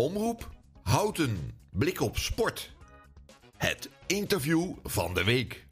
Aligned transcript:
Omroep 0.00 0.48
Houten. 0.82 1.50
Blik 1.70 2.00
op 2.00 2.16
sport. 2.16 2.72
Het 3.56 3.90
interview 4.06 4.72
van 4.82 5.14
de 5.14 5.24
week. 5.24 5.66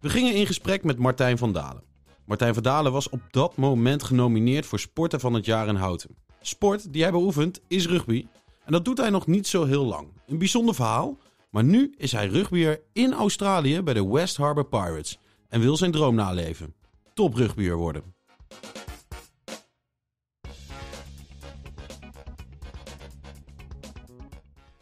We 0.00 0.08
gingen 0.08 0.34
in 0.34 0.46
gesprek 0.46 0.84
met 0.84 0.98
Martijn 0.98 1.38
van 1.38 1.52
Dalen. 1.52 1.82
Martijn 2.24 2.54
van 2.54 2.62
Dalen 2.62 2.92
was 2.92 3.08
op 3.08 3.20
dat 3.30 3.56
moment 3.56 4.02
genomineerd 4.02 4.66
voor 4.66 4.78
Sporter 4.78 5.20
van 5.20 5.34
het 5.34 5.44
Jaar 5.44 5.68
in 5.68 5.74
Houten. 5.74 6.16
Sport 6.40 6.92
die 6.92 7.02
hij 7.02 7.10
beoefent 7.10 7.60
is 7.66 7.86
rugby. 7.86 8.26
En 8.64 8.72
dat 8.72 8.84
doet 8.84 8.98
hij 8.98 9.10
nog 9.10 9.26
niet 9.26 9.46
zo 9.46 9.64
heel 9.64 9.84
lang. 9.84 10.08
Een 10.26 10.38
bijzonder 10.38 10.74
verhaal, 10.74 11.18
maar 11.50 11.64
nu 11.64 11.94
is 11.96 12.12
hij 12.12 12.26
rugbyer 12.26 12.80
in 12.92 13.12
Australië 13.12 13.82
bij 13.82 13.94
de 13.94 14.08
West 14.08 14.36
Harbour 14.36 14.68
Pirates. 14.68 15.18
En 15.48 15.60
wil 15.60 15.76
zijn 15.76 15.92
droom 15.92 16.14
naleven. 16.14 16.74
Top 17.14 17.34
rugbyer 17.34 17.76
worden. 17.76 18.16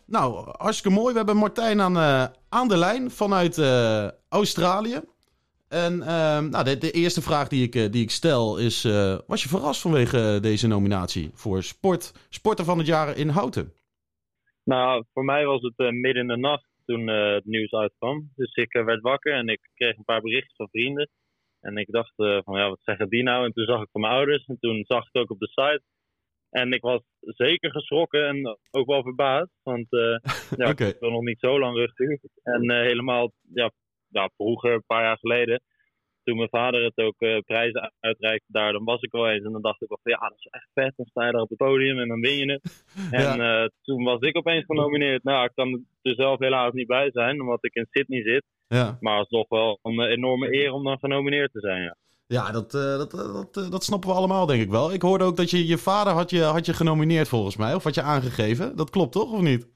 Nou, 0.06 0.54
hartstikke 0.58 0.98
mooi. 0.98 1.12
We 1.12 1.18
hebben 1.18 1.36
Martijn 1.36 1.80
aan, 1.80 1.96
eh, 1.96 2.24
aan 2.48 2.68
de 2.68 2.76
lijn 2.76 3.10
vanuit 3.10 3.58
eh, 3.58 4.08
Australië. 4.28 5.00
En 5.68 6.02
ehm, 6.02 6.48
nou, 6.50 6.64
de, 6.64 6.78
de, 6.78 6.90
eerste 6.90 7.22
vraag 7.22 7.48
die 7.48 7.66
ik, 7.66 7.74
eh, 7.74 7.90
die 7.90 8.02
ik 8.02 8.10
stel 8.10 8.58
is: 8.58 8.82
was 9.26 9.42
je 9.42 9.48
verrast 9.48 9.80
vanwege 9.80 10.38
deze 10.42 10.66
nominatie 10.66 11.30
voor 11.34 11.62
sport, 11.62 12.26
Sporter 12.28 12.64
van 12.64 12.78
het 12.78 12.86
Jaar 12.86 13.16
in 13.16 13.28
Houten? 13.28 13.72
Nou, 14.64 15.04
voor 15.12 15.24
mij 15.24 15.44
was 15.44 15.62
het 15.62 15.92
midden 15.92 16.22
in 16.22 16.28
de 16.28 16.36
nacht 16.36 16.68
toen 16.84 17.06
het 17.08 17.44
nieuws 17.44 17.72
uitkwam. 17.72 18.32
Dus 18.36 18.54
ik 18.54 18.72
werd 18.72 19.00
wakker 19.00 19.32
en 19.32 19.48
ik 19.48 19.60
kreeg 19.74 19.96
een 19.96 20.04
paar 20.04 20.20
berichten 20.20 20.56
van 20.56 20.68
vrienden. 20.70 21.08
En 21.60 21.76
ik 21.76 21.86
dacht 21.90 22.12
van 22.16 22.58
ja, 22.58 22.68
wat 22.68 22.80
zeggen 22.82 23.08
die 23.08 23.22
nou? 23.22 23.44
En 23.44 23.52
toen 23.52 23.64
zag 23.64 23.82
ik 23.82 23.88
van 23.92 24.00
mijn 24.00 24.12
ouders 24.12 24.44
en 24.44 24.58
toen 24.60 24.84
zag 24.86 25.06
ik 25.06 25.20
ook 25.20 25.30
op 25.30 25.38
de 25.38 25.48
site 25.48 25.82
en 26.50 26.72
ik 26.72 26.82
was 26.82 27.00
zeker 27.20 27.70
geschrokken 27.70 28.26
en 28.26 28.58
ook 28.70 28.86
wel 28.86 29.02
verbaasd. 29.02 29.52
Want 29.62 29.86
uh, 29.92 30.16
ja, 30.60 30.70
okay. 30.70 30.88
ik 30.88 31.00
nog 31.00 31.22
niet 31.22 31.40
zo 31.40 31.58
lang 31.58 31.76
rustig. 31.76 32.20
En 32.42 32.64
uh, 32.64 32.80
helemaal 32.80 33.32
ja, 33.52 33.70
ja, 34.08 34.30
vroeger, 34.36 34.72
een 34.72 34.86
paar 34.86 35.02
jaar 35.02 35.18
geleden, 35.18 35.62
toen 36.24 36.36
mijn 36.36 36.48
vader 36.48 36.84
het 36.84 36.98
ook 36.98 37.20
uh, 37.22 37.38
prijzen 37.38 37.92
uitreikte 38.00 38.52
daar, 38.52 38.72
dan 38.72 38.84
was 38.84 39.00
ik 39.00 39.10
wel 39.10 39.28
eens. 39.28 39.44
En 39.44 39.52
dan 39.52 39.62
dacht 39.62 39.82
ik 39.82 39.88
wel 39.88 39.98
van 40.02 40.12
ja, 40.12 40.28
dat 40.28 40.38
is 40.38 40.46
echt 40.50 40.70
vet. 40.74 40.92
Dan 40.96 41.06
sta 41.06 41.26
je 41.26 41.32
daar 41.32 41.40
op 41.40 41.48
het 41.48 41.58
podium 41.58 41.98
en 41.98 42.08
dan 42.08 42.20
win 42.20 42.36
je 42.36 42.52
het. 42.52 42.84
En 43.10 43.36
ja. 43.36 43.70
toen 43.82 44.04
was 44.04 44.20
ik 44.20 44.36
opeens 44.36 44.64
genomineerd. 44.64 45.22
Nou, 45.22 45.44
ik 45.44 45.52
kan 45.54 45.84
er 46.02 46.14
zelf 46.14 46.38
helaas 46.38 46.72
niet 46.72 46.86
bij 46.86 47.10
zijn, 47.12 47.40
omdat 47.40 47.64
ik 47.64 47.74
in 47.74 47.86
Sydney 47.90 48.22
zit. 48.22 48.44
Ja. 48.68 48.96
Maar 49.00 49.18
het 49.18 49.30
is 49.30 49.38
toch 49.38 49.48
wel 49.48 49.78
een 49.82 50.00
enorme 50.00 50.54
eer 50.54 50.72
om 50.72 50.84
dan 50.84 50.98
genomineerd 50.98 51.52
te 51.52 51.60
zijn, 51.60 51.82
ja. 51.82 51.96
Ja, 52.28 52.50
dat, 52.50 52.74
uh, 52.74 52.82
dat, 52.82 53.10
dat, 53.10 53.56
uh, 53.56 53.70
dat 53.70 53.84
snappen 53.84 54.08
we 54.08 54.14
allemaal, 54.14 54.46
denk 54.46 54.62
ik 54.62 54.70
wel. 54.70 54.92
Ik 54.92 55.02
hoorde 55.02 55.24
ook 55.24 55.36
dat 55.36 55.50
je 55.50 55.66
je 55.66 55.78
vader 55.78 56.12
had 56.12 56.30
je, 56.30 56.42
had 56.42 56.66
je 56.66 56.72
genomineerd, 56.72 57.28
volgens 57.28 57.56
mij. 57.56 57.74
Of 57.74 57.84
had 57.84 57.94
je 57.94 58.02
aangegeven. 58.02 58.76
Dat 58.76 58.90
klopt 58.90 59.12
toch, 59.12 59.32
of 59.32 59.40
niet? 59.40 59.74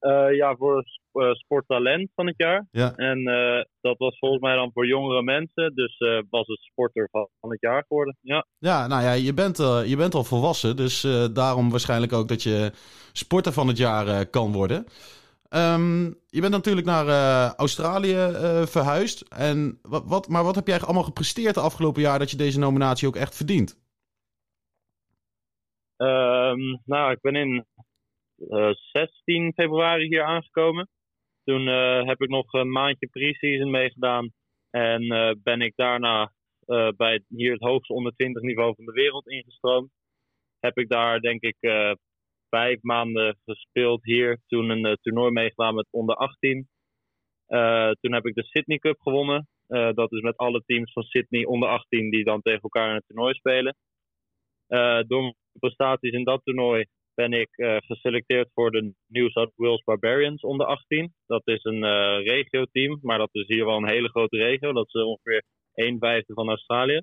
Uh, 0.00 0.36
ja, 0.36 0.56
voor 0.56 0.84
sporttalent 1.32 2.10
van 2.14 2.26
het 2.26 2.34
jaar. 2.36 2.66
Ja. 2.70 2.94
En 2.94 3.24
dat 3.80 3.98
was 3.98 4.18
volgens 4.18 4.40
mij 4.42 4.54
dan 4.54 4.70
voor 4.72 4.86
jongere 4.86 5.22
mensen. 5.22 5.74
Dus 5.74 5.98
was 6.30 6.46
het 6.46 6.60
sporter 6.60 7.08
van 7.10 7.50
het 7.50 7.60
jaar 7.60 7.84
geworden. 7.88 8.16
Ja, 8.20 8.46
ja 8.58 8.86
nou 8.86 9.02
ja, 9.02 9.12
je 9.12 9.34
bent, 9.34 9.56
je 9.86 9.94
bent 9.96 10.14
al 10.14 10.24
volwassen. 10.24 10.76
Dus 10.76 11.00
daarom 11.32 11.70
waarschijnlijk 11.70 12.12
ook 12.12 12.28
dat 12.28 12.42
je 12.42 12.72
sporter 13.12 13.52
van 13.52 13.68
het 13.68 13.76
jaar 13.76 14.26
kan 14.26 14.52
worden. 14.52 14.86
Um, 15.50 16.04
je 16.26 16.40
bent 16.40 16.52
natuurlijk 16.52 16.86
naar 16.86 17.06
uh, 17.06 17.54
Australië 17.54 18.12
uh, 18.12 18.66
verhuisd. 18.66 19.20
En 19.28 19.78
wat, 19.82 20.04
wat, 20.06 20.28
maar 20.28 20.44
wat 20.44 20.54
heb 20.54 20.66
jij 20.66 20.80
allemaal 20.80 21.02
gepresteerd 21.02 21.54
de 21.54 21.60
afgelopen 21.60 22.02
jaar 22.02 22.18
dat 22.18 22.30
je 22.30 22.36
deze 22.36 22.58
nominatie 22.58 23.08
ook 23.08 23.16
echt 23.16 23.36
verdient? 23.36 23.80
Um, 25.96 26.80
nou, 26.84 27.12
ik 27.12 27.20
ben 27.20 27.34
in 27.34 27.66
uh, 28.36 28.68
eh, 28.68 28.74
16 28.74 29.52
februari 29.52 30.06
hier 30.06 30.24
aangekomen. 30.24 30.88
Toen 31.44 31.66
heb 32.06 32.20
ik 32.20 32.28
nog 32.28 32.52
een 32.52 32.70
maandje 32.70 33.08
pre-season 33.08 33.70
meegedaan. 33.70 34.32
En 34.70 35.08
ben 35.42 35.60
ik 35.60 35.72
daarna 35.76 36.32
bij 36.96 37.24
hier 37.28 37.52
het 37.52 37.62
hoogste 37.62 37.92
onder 37.92 38.12
20 38.12 38.42
niveau 38.42 38.74
van 38.74 38.84
de 38.84 38.92
wereld 38.92 39.28
ingestroomd. 39.28 39.90
Heb 40.60 40.78
ik 40.78 40.88
daar 40.88 41.20
denk 41.20 41.42
ik 41.42 41.56
vijf 42.50 42.82
maanden 42.82 43.36
gespeeld 43.44 44.04
hier. 44.04 44.38
Toen 44.46 44.70
een 44.70 44.86
uh, 44.86 44.92
toernooi 44.92 45.30
meegedaan 45.30 45.74
met 45.74 45.88
onder 45.90 46.16
18. 46.16 46.68
Uh, 47.48 47.90
toen 48.00 48.12
heb 48.12 48.26
ik 48.26 48.34
de 48.34 48.44
Sydney 48.44 48.78
Cup 48.78 49.00
gewonnen. 49.00 49.48
Uh, 49.68 49.92
dat 49.92 50.12
is 50.12 50.20
met 50.20 50.36
alle 50.36 50.62
teams 50.66 50.92
van 50.92 51.02
Sydney 51.02 51.44
onder 51.44 51.68
18 51.68 52.10
die 52.10 52.24
dan 52.24 52.40
tegen 52.40 52.60
elkaar 52.60 52.88
in 52.88 52.94
het 52.94 53.04
toernooi 53.06 53.34
spelen. 53.34 53.76
door 55.06 55.20
mijn 55.20 55.34
prestaties 55.58 56.12
in 56.12 56.24
dat 56.24 56.40
toernooi 56.44 56.84
ben 57.14 57.32
ik 57.32 57.48
geselecteerd 57.86 58.50
voor 58.54 58.70
de 58.70 58.92
New 59.06 59.30
South 59.30 59.52
Wales 59.54 59.82
Barbarians 59.82 60.42
onder 60.42 60.66
18. 60.66 61.12
Dat 61.26 61.42
is 61.44 61.64
een 61.64 61.84
regio-team, 62.22 62.98
maar 63.02 63.18
dat 63.18 63.28
is 63.32 63.46
hier 63.46 63.64
wel 63.64 63.76
een 63.76 63.88
hele 63.88 64.08
grote 64.08 64.36
regio. 64.36 64.72
Dat 64.72 64.86
is 64.86 65.02
ongeveer 65.02 65.42
1 65.74 65.98
vijfde 65.98 66.34
van 66.34 66.48
Australië. 66.48 67.02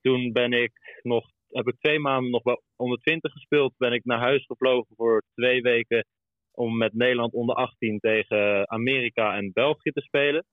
toen 0.00 0.32
ben 0.32 0.52
ik 0.52 0.72
nog 1.02 1.24
heb 1.54 1.68
ik 1.68 1.80
twee 1.80 1.98
maanden 1.98 2.30
nog 2.30 2.42
bij 2.42 2.58
onder 2.76 2.98
20 2.98 3.32
gespeeld. 3.32 3.74
Ben 3.76 3.92
ik 3.92 4.04
naar 4.04 4.18
huis 4.18 4.44
gevlogen 4.46 4.96
voor 4.96 5.22
twee 5.34 5.62
weken 5.62 6.06
om 6.52 6.76
met 6.76 6.92
Nederland 6.92 7.32
onder 7.32 7.54
18 7.54 7.98
tegen 7.98 8.70
Amerika 8.70 9.36
en 9.36 9.52
België 9.52 9.90
te 9.90 10.00
spelen. 10.00 10.44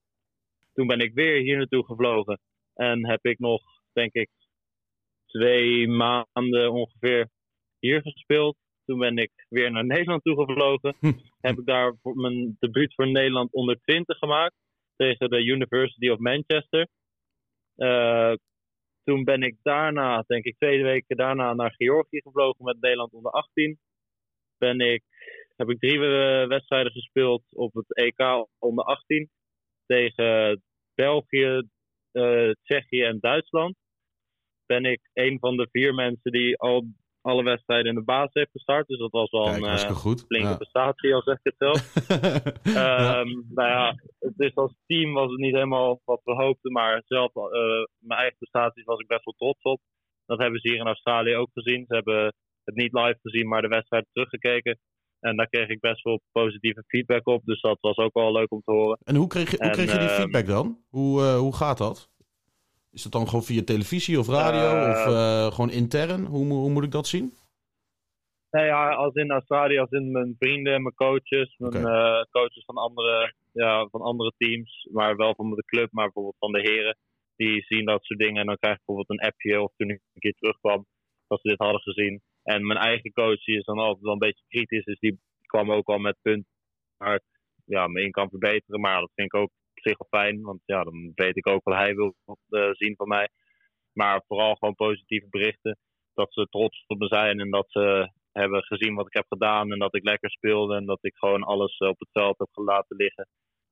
Toen 0.73 0.87
ben 0.87 0.99
ik 0.99 1.13
weer 1.13 1.41
hier 1.41 1.57
naartoe 1.57 1.85
gevlogen 1.85 2.39
en 2.73 3.07
heb 3.07 3.25
ik 3.25 3.39
nog, 3.39 3.61
denk 3.93 4.13
ik, 4.13 4.29
twee 5.25 5.87
maanden 5.87 6.71
ongeveer 6.71 7.29
hier 7.79 8.01
gespeeld. 8.01 8.57
Toen 8.85 8.99
ben 8.99 9.17
ik 9.17 9.31
weer 9.49 9.71
naar 9.71 9.85
Nederland 9.93 10.23
toe 10.23 10.45
gevlogen. 10.45 10.95
heb 11.47 11.57
ik 11.59 11.65
daar 11.65 11.95
mijn 12.01 12.55
debuut 12.59 12.93
voor 12.95 13.07
Nederland 13.07 13.53
onder 13.53 13.79
20 13.81 14.17
gemaakt 14.17 14.55
tegen 14.95 15.29
de 15.29 15.45
University 15.45 16.09
of 16.09 16.19
Manchester. 16.19 16.87
Uh, 17.77 18.33
toen 19.03 19.23
ben 19.23 19.43
ik 19.43 19.55
daarna, 19.61 20.23
denk 20.27 20.45
ik 20.45 20.57
twee 20.57 20.83
weken 20.83 21.17
daarna, 21.17 21.53
naar 21.53 21.73
Georgië 21.77 22.21
gevlogen 22.21 22.65
met 22.65 22.81
Nederland 22.81 23.13
onder 23.13 23.31
18. 23.31 23.79
Ben 24.57 24.79
ik, 24.79 25.03
heb 25.55 25.69
ik 25.69 25.79
drie 25.79 25.99
eh, 25.99 26.47
wedstrijden 26.47 26.91
gespeeld 26.91 27.43
op 27.49 27.73
het 27.73 27.95
EK 27.95 28.47
onder 28.59 28.85
18. 28.85 29.29
Tegen 29.85 30.61
België, 30.95 31.63
uh, 32.11 32.51
Tsjechië 32.63 33.03
en 33.03 33.19
Duitsland. 33.19 33.75
Ben 34.65 34.85
ik 34.85 35.09
een 35.13 35.39
van 35.39 35.57
de 35.57 35.67
vier 35.71 35.93
mensen 35.93 36.31
die 36.31 36.57
al 36.57 36.85
alle 37.21 37.43
wedstrijden 37.43 37.91
in 37.91 37.97
de 37.97 38.03
basis 38.03 38.33
heeft 38.33 38.51
gestart. 38.51 38.87
Dus 38.87 38.99
dat 38.99 39.11
was 39.11 39.29
wel 39.29 39.47
een 39.47 39.63
uh, 39.63 40.15
flinke 40.27 40.47
ja. 40.47 40.55
prestatie, 40.55 41.15
al 41.15 41.21
zeg 41.21 41.37
ik 41.41 41.53
het 41.53 41.55
zelf. 41.57 41.95
um, 43.23 43.45
nou 43.49 43.69
ja, 43.69 43.95
dus 44.19 44.55
als 44.55 44.75
team 44.85 45.13
was 45.13 45.29
het 45.29 45.39
niet 45.39 45.53
helemaal 45.53 46.01
wat 46.05 46.21
we 46.23 46.33
hoopten. 46.33 46.71
Maar 46.71 47.01
zelf, 47.05 47.35
uh, 47.35 47.43
mijn 47.97 48.19
eigen 48.19 48.37
prestaties 48.37 48.83
was 48.83 48.99
ik 48.99 49.07
best 49.07 49.23
wel 49.23 49.33
trots 49.37 49.61
op. 49.61 49.79
Dat 50.25 50.39
hebben 50.39 50.59
ze 50.59 50.69
hier 50.69 50.79
in 50.79 50.85
Australië 50.85 51.35
ook 51.35 51.49
gezien. 51.53 51.85
Ze 51.87 51.95
hebben 51.95 52.33
het 52.63 52.75
niet 52.75 52.93
live 52.93 53.19
gezien, 53.21 53.47
maar 53.47 53.61
de 53.61 53.67
wedstrijd 53.67 54.05
teruggekeken. 54.13 54.79
En 55.19 55.35
daar 55.35 55.49
kreeg 55.49 55.67
ik 55.67 55.79
best 55.79 56.03
wel 56.03 56.21
positieve 56.31 56.83
feedback 56.87 57.27
op. 57.27 57.45
Dus 57.45 57.61
dat 57.61 57.77
was 57.81 57.97
ook 57.97 58.13
wel 58.13 58.31
leuk 58.31 58.51
om 58.51 58.61
te 58.65 58.71
horen. 58.71 58.97
En 59.03 59.15
hoe 59.15 59.27
kreeg 59.27 59.51
je, 59.51 59.57
hoe 59.57 59.71
kreeg 59.71 59.91
je 59.91 59.99
die 59.99 60.07
ehm, 60.07 60.21
feedback 60.21 60.45
dan? 60.45 60.83
Hoe, 60.89 61.21
uh, 61.21 61.37
hoe 61.37 61.55
gaat 61.55 61.77
dat? 61.77 62.10
Is 62.91 63.03
dat 63.03 63.11
dan 63.11 63.27
gewoon 63.27 63.43
via 63.43 63.63
televisie 63.63 64.19
of 64.19 64.27
radio 64.27 64.67
of 64.91 65.07
uh, 65.07 65.51
gewoon 65.51 65.71
intern? 65.71 66.25
Hoe, 66.25 66.45
hoe, 66.45 66.69
moet 66.69 66.83
ik 66.83 66.91
dat 66.91 67.07
zien? 67.07 67.33
Nou 68.51 68.65
ja, 68.65 68.93
als 68.93 69.13
in 69.13 69.31
Australië, 69.31 69.77
als 69.77 69.91
in 69.91 70.11
mijn 70.11 70.35
vrienden, 70.39 70.81
mijn 70.81 70.95
coaches, 70.95 71.55
mijn 71.57 71.77
okay. 71.77 72.19
uh, 72.19 72.23
coaches 72.31 72.63
van 72.65 72.75
andere, 72.75 73.33
ja, 73.51 73.87
van 73.87 74.01
andere 74.01 74.33
teams, 74.37 74.87
maar 74.91 75.15
wel 75.15 75.35
van 75.35 75.49
de 75.49 75.65
club, 75.65 75.91
maar 75.91 76.05
bijvoorbeeld 76.05 76.35
van 76.39 76.51
de 76.51 76.61
heren. 76.61 76.97
Die 77.35 77.65
zien 77.67 77.85
dat 77.85 78.03
soort 78.03 78.19
dingen 78.19 78.41
en 78.41 78.45
dan 78.45 78.57
krijg 78.57 78.75
ik 78.75 78.81
bijvoorbeeld 78.85 79.19
een 79.19 79.27
appje 79.27 79.61
of 79.61 79.71
toen 79.77 79.89
ik 79.89 80.01
een 80.13 80.21
keer 80.21 80.33
terugkwam, 80.33 80.85
dat 81.27 81.41
ze 81.41 81.47
dit 81.47 81.57
hadden 81.57 81.81
gezien. 81.81 82.21
En 82.43 82.67
mijn 82.67 82.79
eigen 82.79 83.11
coach 83.11 83.43
die 83.43 83.57
is 83.57 83.65
dan 83.65 83.79
altijd 83.79 84.03
wel 84.03 84.13
een 84.13 84.27
beetje 84.27 84.43
kritisch, 84.47 84.85
dus 84.85 84.99
die 84.99 85.19
kwam 85.45 85.71
ook 85.71 85.87
al 85.87 85.97
met 85.97 86.17
punten 86.21 86.51
waar 86.97 87.15
ik 87.15 87.23
ja, 87.65 87.87
me 87.87 88.01
in 88.01 88.11
kan 88.11 88.29
verbeteren. 88.29 88.79
Maar 88.79 88.99
dat 88.99 89.11
vind 89.15 89.33
ik 89.33 89.39
ook 89.39 89.51
zich 89.81 89.97
wel 89.97 90.21
fijn. 90.21 90.41
Want 90.41 90.61
ja, 90.65 90.83
dan 90.83 91.11
weet 91.15 91.37
ik 91.37 91.47
ook 91.47 91.63
wat 91.63 91.75
hij 91.75 91.95
wil 91.95 92.15
uh, 92.49 92.69
zien 92.71 92.95
van 92.95 93.07
mij. 93.07 93.29
Maar 93.93 94.23
vooral 94.27 94.55
gewoon 94.55 94.75
positieve 94.75 95.27
berichten. 95.29 95.77
Dat 96.13 96.33
ze 96.33 96.47
trots 96.49 96.83
op 96.87 96.99
me 96.99 97.07
zijn 97.07 97.39
en 97.39 97.49
dat 97.49 97.65
ze 97.69 98.11
hebben 98.31 98.63
gezien 98.63 98.95
wat 98.95 99.05
ik 99.05 99.13
heb 99.13 99.25
gedaan. 99.27 99.71
En 99.71 99.79
dat 99.79 99.95
ik 99.95 100.03
lekker 100.03 100.29
speelde. 100.29 100.75
En 100.75 100.85
dat 100.85 100.99
ik 101.01 101.15
gewoon 101.15 101.43
alles 101.43 101.77
op 101.77 101.99
het 101.99 102.09
veld 102.11 102.37
heb 102.37 102.47
gelaten 102.51 102.95
liggen. 102.95 103.27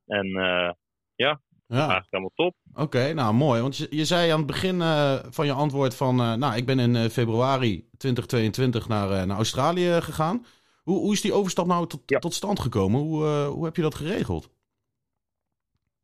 En 0.05 0.25
uh, 0.27 0.71
ja, 1.15 1.41
ja. 1.67 1.77
Eigenlijk 1.77 2.07
helemaal 2.09 2.31
top. 2.35 2.55
Oké, 2.73 3.13
nou 3.13 3.33
mooi. 3.33 3.61
Want 3.61 3.77
je, 3.77 3.87
je, 3.89 4.05
zei 4.05 4.31
aan 4.31 4.37
het 4.37 4.47
begin 4.47 4.75
uh, 4.75 5.19
van 5.29 5.45
je 5.45 5.51
antwoord 5.51 5.95
van... 5.95 6.15
nou, 6.15 6.55
ik 6.55 6.65
ben 6.65 6.79
in 6.79 7.09
februari 7.09 7.89
2022 7.97 8.87
naar, 8.87 9.27
naar 9.27 9.37
Australië 9.37 10.01
gegaan. 10.01 10.45
Hoe, 10.83 10.99
hoe 10.99 11.13
is 11.13 11.21
die 11.21 11.33
overstap 11.33 11.65
nou 11.65 11.87
tot, 11.87 12.01
ja. 12.05 12.19
tot 12.19 12.33
stand 12.33 12.59
gekomen? 12.59 13.01
Hoe, 13.01 13.25
hoe 13.25 13.65
heb 13.65 13.75
je 13.75 13.81
dat 13.81 13.95
geregeld? 13.95 14.49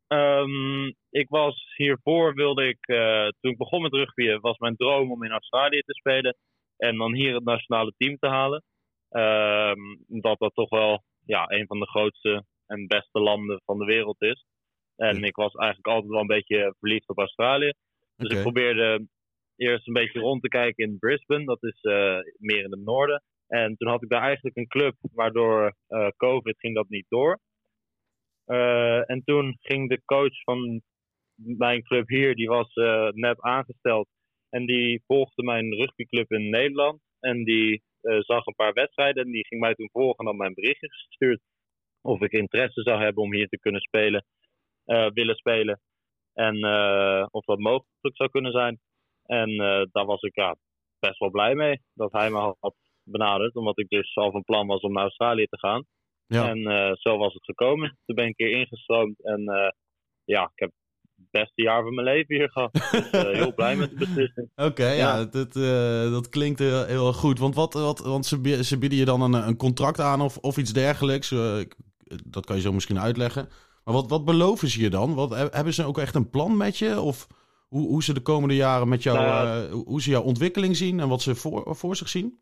Um, 0.08 0.94
ik 1.10 1.28
was 1.28 1.74
hiervoor 1.76 2.34
wilde 2.34 2.68
ik, 2.68 2.88
uh, 2.88 3.28
toen 3.40 3.50
ik 3.50 3.56
begon 3.56 3.82
met 3.82 3.92
rugby, 3.92 4.38
was 4.38 4.58
mijn 4.58 4.76
droom 4.76 5.12
om 5.12 5.24
in 5.24 5.30
Australië 5.30 5.80
te 5.80 5.94
spelen. 5.94 6.36
En 6.76 6.96
dan 6.96 7.14
hier 7.14 7.34
het 7.34 7.44
nationale 7.44 7.92
team 7.96 8.16
te 8.18 8.26
halen. 8.26 8.62
Ehm, 9.08 9.80
dat 10.06 10.38
dat 10.38 10.54
toch 10.54 10.68
wel 10.68 11.02
ja, 11.24 11.44
een 11.50 11.66
van 11.66 11.78
de 11.78 11.86
grootste 11.86 12.44
en 12.66 12.86
beste 12.86 13.20
landen 13.20 13.60
van 13.64 13.78
de 13.78 13.84
wereld 13.84 14.22
is. 14.22 14.44
En 14.96 15.24
ik 15.24 15.36
was 15.36 15.52
eigenlijk 15.52 15.88
altijd 15.88 16.10
wel 16.10 16.20
een 16.20 16.26
beetje 16.26 16.74
verliefd 16.78 17.08
op 17.08 17.18
Australië. 17.18 17.72
Dus 18.16 18.36
ik 18.36 18.42
probeerde 18.42 19.06
eerst 19.56 19.86
een 19.86 19.92
beetje 19.92 20.20
rond 20.20 20.42
te 20.42 20.48
kijken 20.48 20.84
in 20.84 20.98
Brisbane. 20.98 21.44
Dat 21.44 21.62
is 21.62 21.80
eh, 21.80 22.18
meer 22.38 22.64
in 22.64 22.70
het 22.70 22.84
noorden. 22.84 23.22
En 23.46 23.76
toen 23.76 23.88
had 23.88 24.02
ik 24.02 24.08
daar 24.08 24.22
eigenlijk 24.22 24.56
een 24.56 24.66
club, 24.66 24.94
waardoor 25.00 25.74
eh, 25.86 26.08
COVID 26.16 26.58
ging 26.58 26.74
dat 26.74 26.88
niet 26.88 27.06
door. 27.08 27.38
Eh, 28.46 29.10
en 29.10 29.22
toen 29.24 29.56
ging 29.60 29.88
de 29.88 30.02
coach 30.04 30.42
van 30.42 30.82
mijn 31.34 31.82
club 31.82 32.08
hier, 32.08 32.34
die 32.34 32.48
was 32.48 32.72
eh, 32.72 33.08
net 33.08 33.40
aangesteld. 33.40 34.08
En 34.48 34.66
die 34.66 35.02
volgde 35.06 35.42
mijn 35.42 35.74
rugbyclub 35.74 36.32
in 36.32 36.50
Nederland. 36.50 37.00
En 37.20 37.44
die 37.44 37.82
eh, 38.00 38.18
zag 38.20 38.46
een 38.46 38.54
paar 38.54 38.72
wedstrijden 38.72 39.24
en 39.24 39.30
die 39.30 39.46
ging 39.46 39.60
mij 39.60 39.74
toen 39.74 39.90
volgen 39.92 40.18
en 40.18 40.26
had 40.26 40.36
mij 40.36 40.46
een 40.46 40.54
berichtje 40.54 40.90
gestuurd. 40.90 41.40
Of 42.00 42.20
ik 42.20 42.32
interesse 42.32 42.82
zou 42.82 43.02
hebben 43.02 43.22
om 43.22 43.34
hier 43.34 43.48
te 43.48 43.58
kunnen 43.58 43.80
spelen, 43.80 44.24
willen 45.14 45.36
spelen. 45.36 45.80
En 46.32 46.64
of 47.30 47.44
dat 47.44 47.58
mogelijk 47.58 48.16
zou 48.16 48.30
kunnen 48.30 48.52
zijn. 48.52 48.80
En 49.22 49.56
daar 49.92 50.04
was 50.04 50.22
ik 50.22 50.34
ja, 50.34 50.56
best 50.98 51.18
wel 51.18 51.30
blij 51.30 51.54
mee 51.54 51.80
dat 51.94 52.12
hij 52.12 52.30
me 52.30 52.54
had 52.60 52.74
benaderd. 53.02 53.54
Omdat 53.54 53.78
ik 53.78 53.88
dus 53.88 54.16
al 54.16 54.30
van 54.30 54.44
plan 54.44 54.66
was 54.66 54.80
om 54.80 54.92
naar 54.92 55.02
Australië 55.02 55.46
te 55.46 55.58
gaan. 55.58 55.84
Ja. 56.26 56.48
En 56.48 56.66
eh, 56.66 56.92
zo 56.94 57.16
was 57.16 57.34
het 57.34 57.44
gekomen. 57.44 57.98
Toen 58.04 58.14
ben 58.16 58.24
ik 58.24 58.30
een 58.38 58.46
keer 58.46 58.58
ingestroomd. 58.58 59.24
En 59.24 59.46
eh, 59.48 59.70
ja, 60.24 60.42
ik 60.42 60.58
heb 60.58 60.70
het 61.16 61.30
beste 61.30 61.62
jaar 61.62 61.82
van 61.82 61.94
mijn 61.94 62.06
leven 62.06 62.34
hier 62.36 62.50
gehad. 62.50 62.72
Dus 62.72 63.10
eh, 63.10 63.32
heel 63.40 63.54
blij 63.54 63.76
met 63.76 63.90
de 63.90 63.96
beslissing. 63.96 64.50
Oké, 64.54 64.86
ja, 64.90 65.16
Ja. 65.18 65.24
dat, 65.24 65.56
eh, 65.56 66.10
dat 66.10 66.28
klinkt 66.28 66.58
heel, 66.58 66.84
heel 66.84 67.12
goed. 67.12 67.38
Want, 67.38 67.54
wat, 67.54 67.72
wat, 67.72 67.98
want 67.98 68.26
ze, 68.26 68.64
ze 68.64 68.78
bieden 68.78 68.98
je 68.98 69.04
dan 69.04 69.20
een, 69.20 69.46
een 69.48 69.56
contract 69.56 70.00
aan 70.00 70.20
of, 70.20 70.36
of 70.38 70.56
iets 70.56 70.72
dergelijks. 70.72 71.30
Eh, 71.30 71.58
dat 72.24 72.46
kan 72.46 72.56
je 72.56 72.62
zo 72.62 72.72
misschien 72.72 72.98
uitleggen. 73.00 73.48
Maar 73.84 73.94
wat, 73.94 74.10
wat 74.10 74.24
beloven 74.24 74.68
ze 74.68 74.80
je 74.80 74.90
dan? 74.90 75.14
Wat, 75.14 75.30
he- 75.30 75.48
hebben 75.50 75.74
ze 75.74 75.84
ook 75.84 75.98
echt 75.98 76.14
een 76.14 76.30
plan 76.30 76.56
met 76.56 76.78
je? 76.78 77.00
Of 77.00 77.26
hoe, 77.68 77.88
hoe 77.88 78.02
ze 78.02 78.14
de 78.14 78.20
komende 78.22 78.54
jaren 78.54 78.88
met 78.88 79.02
jou, 79.02 79.18
Nou 79.18 79.64
eh, 79.66 79.72
hoe 79.72 80.02
ze 80.02 80.10
jouw 80.10 80.22
ontwikkeling 80.22 80.76
zien 80.76 81.00
en 81.00 81.08
wat 81.08 81.22
ze 81.22 81.34
voor, 81.34 81.76
voor 81.76 81.96
zich 81.96 82.08
zien? 82.08 82.40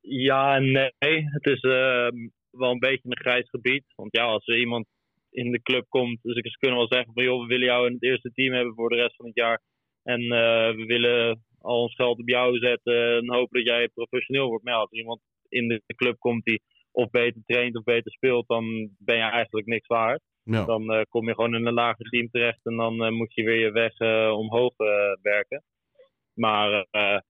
Ja 0.00 0.54
en 0.56 0.72
nee. 0.72 1.24
Het 1.30 1.46
is 1.46 1.60
ehm, 1.60 2.16
wel 2.56 2.70
een 2.70 2.78
beetje 2.78 3.00
een 3.08 3.18
grijs 3.18 3.48
gebied. 3.48 3.84
Want 3.96 4.16
ja, 4.16 4.24
als 4.24 4.46
er 4.46 4.58
iemand 4.58 4.86
in 5.30 5.50
de 5.52 5.62
club 5.62 5.84
komt, 5.88 6.18
dus 6.22 6.36
ik- 6.36 6.50
ze 6.50 6.58
kunnen 6.58 6.78
wel 6.78 6.92
zeggen 6.92 7.12
van 7.14 7.24
joh, 7.24 7.40
we 7.40 7.46
willen 7.46 7.66
jou 7.66 7.86
in 7.86 7.92
het 7.92 8.02
eerste 8.02 8.30
team 8.32 8.52
hebben 8.54 8.74
voor 8.74 8.88
de 8.88 8.96
rest 8.96 9.16
van 9.16 9.26
het 9.26 9.34
jaar. 9.34 9.62
En 10.02 10.20
eh, 10.20 10.74
we 10.76 10.84
willen 10.86 11.44
al 11.60 11.80
ons 11.82 11.94
geld 11.94 12.18
op 12.18 12.28
jou 12.28 12.58
zetten 12.58 13.16
en 13.16 13.32
hopen 13.34 13.64
dat 13.64 13.74
jij 13.74 13.88
professioneel 13.88 14.48
wordt. 14.48 14.64
Maar 14.64 14.72
ja, 14.74 14.80
als 14.80 14.90
er 14.90 14.98
iemand 14.98 15.20
in 15.48 15.68
de 15.68 15.82
club 15.96 16.18
komt 16.18 16.44
die 16.44 16.62
of 16.92 17.10
beter 17.10 17.42
traint 17.46 17.76
of 17.76 17.82
beter 17.84 18.12
speelt, 18.12 18.46
dan 18.48 18.90
ben 18.98 19.16
je 19.16 19.22
eigenlijk 19.22 19.66
niks 19.66 19.86
waard. 19.86 20.22
Ja. 20.42 20.64
Dan 20.64 20.92
eh, 20.92 21.02
kom 21.08 21.26
je 21.28 21.34
gewoon 21.34 21.54
in 21.54 21.66
een 21.66 21.72
lager 21.74 22.08
team 22.08 22.28
terecht 22.30 22.60
en 22.66 22.76
dan 22.76 23.04
eh, 23.04 23.10
moet 23.10 23.34
je 23.34 23.42
weer 23.44 23.58
je 23.60 23.70
weg 23.72 23.98
omhoog 24.32 24.74
werken. 25.22 25.62
Maar 26.34 26.86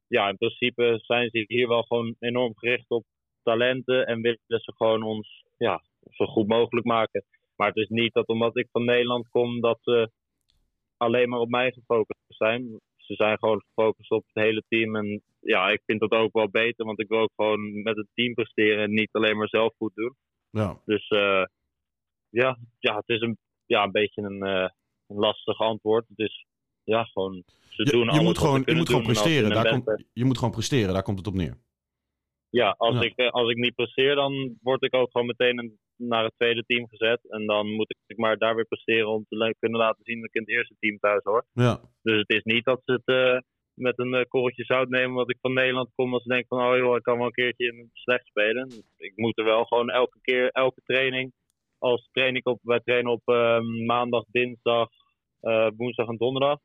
ja, 0.07 0.29
in 0.29 0.37
principe 0.37 0.99
zijn 1.03 1.31
ze 1.31 1.45
hier 1.47 1.69
wel 1.69 1.83
gewoon 1.83 2.17
enorm 2.19 2.53
gericht 2.57 2.91
op 2.91 3.05
talenten 3.45 4.07
en 4.07 4.21
willen 4.21 4.41
ze 4.47 4.73
gewoon 4.77 5.03
ons 5.03 5.45
ja, 5.57 5.83
zo 6.11 6.27
goed 6.27 6.47
mogelijk 6.47 6.87
maken. 6.87 7.25
Maar 7.57 7.69
het 7.69 7.77
is 7.77 7.89
niet 7.89 8.13
dat 8.13 8.27
omdat 8.27 8.57
ik 8.57 8.69
van 8.73 8.85
Nederland 8.85 9.29
kom, 9.29 9.61
dat 9.61 9.79
ze 9.83 10.11
alleen 10.97 11.29
maar 11.29 11.41
op 11.41 11.49
mij 11.49 11.73
gefocust 11.73 12.21
zijn. 12.29 12.81
Ze 12.97 13.15
zijn 13.15 13.39
gewoon 13.39 13.63
gefocust 13.67 14.11
op 14.11 14.25
het 14.33 14.45
hele 14.45 14.63
team. 14.69 14.97
En 14.97 15.23
ja, 15.41 15.69
ik 15.69 15.83
vind 15.87 16.01
dat 16.01 16.11
ook 16.11 16.33
wel 16.33 16.49
beter, 16.49 16.85
want 16.85 17.01
ik 17.01 17.09
wil 17.09 17.19
ook 17.19 17.33
gewoon 17.37 17.83
met 17.83 17.97
het 17.97 18.07
team 18.15 18.35
presteren 18.35 18.83
en 18.83 18.91
niet 18.91 19.13
alleen 19.13 19.37
maar 19.37 19.49
zelf 19.49 19.75
goed 19.77 19.95
doen. 19.95 20.17
Ja. 20.51 20.81
Dus 20.85 21.09
eh, 21.09 21.45
ja, 22.29 22.59
ja, 22.79 22.97
het 22.97 23.09
is 23.09 23.21
een, 23.21 23.39
ja, 23.67 23.83
een 23.83 23.91
beetje 23.91 24.23
een, 24.23 24.43
eh, 24.43 24.69
een 25.07 25.17
lastig 25.17 25.59
antwoord. 25.59 26.09
Het 26.09 26.19
is 26.19 26.47
ja, 26.85 27.05
gewoon. 27.05 27.43
Ze 27.69 27.85
Je, 27.85 27.91
doen 27.91 28.05
je 28.05 28.11
alles 28.11 28.23
moet 28.23 28.39
gewoon, 28.39 28.63
je 28.67 28.75
moet 28.75 28.89
gewoon 28.89 29.03
presteren. 29.03 29.51
Daar 29.51 29.69
komt, 29.69 30.05
je 30.13 30.25
moet 30.25 30.39
gewoon 30.39 30.53
presteren, 30.53 30.95
daar 30.95 31.03
komt 31.03 31.19
het 31.19 31.27
op 31.27 31.35
neer. 31.35 31.57
Ja, 32.61 32.75
als, 32.79 32.95
Ja. 32.95 33.03
Ik, 33.03 33.17
eh, 33.17 33.29
als 33.31 33.51
ik 33.51 33.57
niet 33.57 33.75
presteer, 33.75 34.15
dan 34.15 34.57
word 34.63 34.83
ik 34.83 34.95
ook 34.95 35.11
gewoon 35.11 35.27
meteen 35.27 35.59
een- 35.59 35.79
naar 35.97 36.25
het 36.25 36.33
tweede 36.37 36.65
team 36.67 36.89
gezet. 36.89 37.31
En 37.31 37.47
dan 37.47 37.67
moet 37.71 37.97
ik 38.07 38.17
maar 38.17 38.39
daar 38.39 38.55
weer 38.55 38.65
presteren 38.67 39.09
om 39.09 39.25
te 39.29 39.55
kunnen 39.59 39.81
laten 39.81 40.05
zien 40.05 40.17
dat 40.21 40.29
ik 40.29 40.35
in 40.35 40.41
het 40.41 40.51
eerste 40.51 40.75
team 40.79 40.99
thuis 40.99 41.23
hoor. 41.23 41.45
Ja. 41.53 41.81
Dus 42.03 42.19
het 42.19 42.29
is 42.29 42.43
niet 42.43 42.65
dat 42.65 42.81
ze 42.85 42.93
het 42.93 43.05
eh, 43.05 43.39
met 43.75 43.99
een 43.99 44.15
eh, 44.15 44.25
korreltje 44.29 44.65
zout 44.65 44.89
nemen 44.89 45.11
omdat 45.11 45.31
ik 45.31 45.39
van 45.41 45.53
Nederland 45.53 45.91
kom. 45.95 46.11
Dat 46.11 46.23
ze 46.23 46.29
denken 46.29 46.49
van, 46.49 46.67
oh 46.73 46.77
joh, 46.77 46.97
ik 46.97 47.03
kan 47.03 47.17
wel 47.17 47.27
een 47.27 47.33
keertje 47.33 47.67
in 47.67 47.91
slecht 47.93 48.27
spelen. 48.27 48.73
Ik 48.97 49.13
moet 49.17 49.39
er 49.39 49.45
wel 49.45 49.65
gewoon 49.65 49.91
elke 49.91 50.19
keer, 50.23 50.51
elke 50.51 50.81
training. 50.85 51.33
Als 51.79 52.09
train 52.13 52.37
ik 52.37 52.47
op, 52.49 52.59
wij 52.63 52.81
trainen 52.81 53.13
op 53.13 53.23
eh, 53.25 53.61
maandag, 53.87 54.25
dinsdag, 54.31 54.89
woensdag 55.77 56.09
en 56.09 56.17
donderdag. 56.17 56.59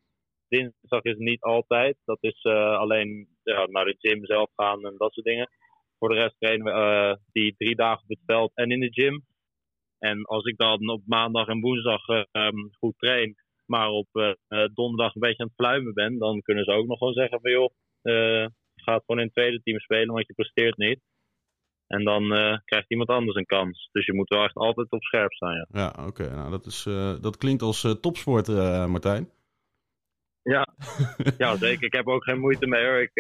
Dinsdag 0.47 1.01
is 1.03 1.18
niet 1.18 1.41
altijd. 1.41 1.97
Dat 2.06 2.18
is 2.21 2.44
alleen 2.44 3.27
ja, 3.44 3.65
naar 3.68 3.86
de 3.86 3.95
gym 4.00 4.25
zelf 4.25 4.50
gaan 4.56 4.86
en 4.86 4.95
dat 4.97 5.13
soort 5.13 5.25
dingen. 5.25 5.50
Voor 6.00 6.10
de 6.10 6.16
rest 6.16 6.36
trainen 6.40 6.66
we 6.66 6.72
eh, 6.72 7.13
die 7.31 7.56
drie 7.57 7.75
dagen 7.75 8.04
op 8.04 8.10
het 8.10 8.24
veld 8.25 8.51
en 8.54 8.72
in 8.72 8.80
de 8.80 8.92
gym. 8.92 9.28
En 10.00 10.25
als 10.25 10.46
ik 10.46 10.57
dan 10.57 10.90
op 10.90 11.01
maandag 11.06 11.48
en 11.48 11.60
woensdag 11.60 12.07
eh, 12.07 12.24
ehm, 12.31 12.57
goed 12.78 12.98
train, 12.98 13.36
maar 13.66 13.90
op 13.90 14.07
eh, 14.12 14.66
donderdag 14.74 15.16
een 15.16 15.22
beetje 15.22 15.44
aan 15.44 15.48
het 15.48 15.56
fluimen 15.56 15.94
ben, 15.94 16.18
dan 16.18 16.42
kunnen 16.42 16.63
ze 16.63 16.72
ook 16.72 16.88
nog 16.88 16.98
gewoon 16.98 17.13
zeggen 17.13 17.40
van 17.42 17.51
joh, 17.51 17.74
eh, 18.01 18.48
je 18.74 18.84
gaat 18.84 19.04
gewoon 19.06 19.22
in 19.22 19.25
het 19.28 19.36
tweede 19.36 19.62
team 19.63 19.80
spelen, 19.80 20.13
want 20.13 20.28
je 20.28 20.34
presteert 20.34 20.78
niet. 20.78 21.00
En 21.88 22.04
dan 22.04 22.28
krijgt 22.66 22.90
iemand 22.90 23.10
anders 23.10 23.38
een 23.38 23.46
kans. 23.46 23.90
Dus 23.92 24.06
je 24.06 24.13
moet 24.13 24.30
wel 24.30 24.44
echt 24.44 24.56
altijd 24.56 24.92
op 24.92 25.04
scherp 25.04 25.34
staan. 25.34 25.56
Ja, 25.56 25.68
Ja, 25.72 26.06
oké. 26.06 26.30
Nou, 26.30 26.50
dat, 26.50 26.66
is, 26.66 26.84
dat 27.22 27.38
klinkt 27.38 27.62
als 27.62 27.98
topsport, 28.01 28.48
Martijn. 28.88 29.30
ja. 30.44 30.68
ja, 31.38 31.56
zeker. 31.56 31.84
Ik 31.84 31.94
heb 31.94 32.07
ook 32.07 32.24
geen 32.24 32.40
moeite 32.40 32.68
mee 32.68 32.86
hoor. 32.86 33.01
Ik, 33.01 33.12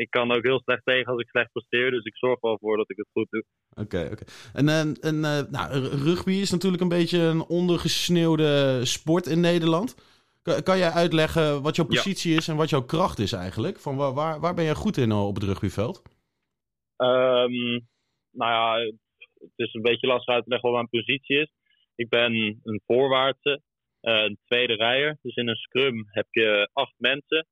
ik 0.00 0.10
kan 0.10 0.32
ook 0.32 0.42
heel 0.42 0.60
slecht 0.60 0.84
tegen 0.84 1.12
als 1.12 1.20
ik 1.20 1.28
slecht 1.28 1.52
presteer. 1.52 1.90
Dus 1.90 2.04
ik 2.04 2.16
zorg 2.16 2.40
wel 2.40 2.58
voor 2.58 2.76
dat 2.76 2.90
ik 2.90 2.96
het 2.96 3.08
goed 3.12 3.26
doe. 3.30 3.44
Oké, 3.84 4.08
oké. 4.12 4.24
En, 4.52 4.68
eh, 4.68 4.80
en 4.80 5.24
eh, 5.24 5.50
nou, 5.50 5.86
rugby 6.08 6.32
is 6.32 6.50
natuurlijk 6.50 6.82
een 6.82 6.96
beetje 6.98 7.18
een 7.18 7.40
ondergesneeuwde 7.40 8.80
sport 8.84 9.26
in 9.26 9.40
Nederland. 9.40 9.88
Kan, 10.42 10.62
kan 10.62 10.78
jij 10.78 10.90
uitleggen 10.90 11.62
wat 11.62 11.76
jouw 11.76 11.86
Ja. 11.88 11.94
positie 11.94 12.36
is 12.36 12.48
en 12.48 12.56
wat 12.56 12.70
jouw 12.70 12.84
kracht 12.84 13.18
is 13.18 13.32
eigenlijk? 13.32 13.78
Van 13.78 13.96
waar, 13.96 14.12
waar, 14.12 14.40
waar 14.40 14.54
ben 14.54 14.64
jij 14.64 14.74
goed 14.74 14.96
in 14.96 15.10
eh, 15.10 15.26
op 15.26 15.34
het 15.34 15.44
rugbyveld? 15.44 16.02
Ehm, 16.96 17.80
nou 18.30 18.50
ja, 18.58 18.78
het 19.38 19.56
is 19.56 19.74
een 19.74 19.82
beetje 19.82 20.06
lastig 20.06 20.34
uit 20.34 20.44
te 20.44 20.50
leggen 20.50 20.70
wat 20.70 20.78
mijn 20.78 21.04
positie 21.04 21.40
is. 21.40 21.50
Ik 21.94 22.08
ben 22.08 22.32
een 22.62 22.82
voorwaartse, 22.86 23.60
een 24.00 24.38
tweede 24.44 24.74
rijer. 24.74 25.18
Dus 25.22 25.34
in 25.34 25.48
een 25.48 25.56
scrum 25.56 26.06
heb 26.10 26.26
je 26.30 26.68
acht 26.72 26.94
mensen. 26.96 27.46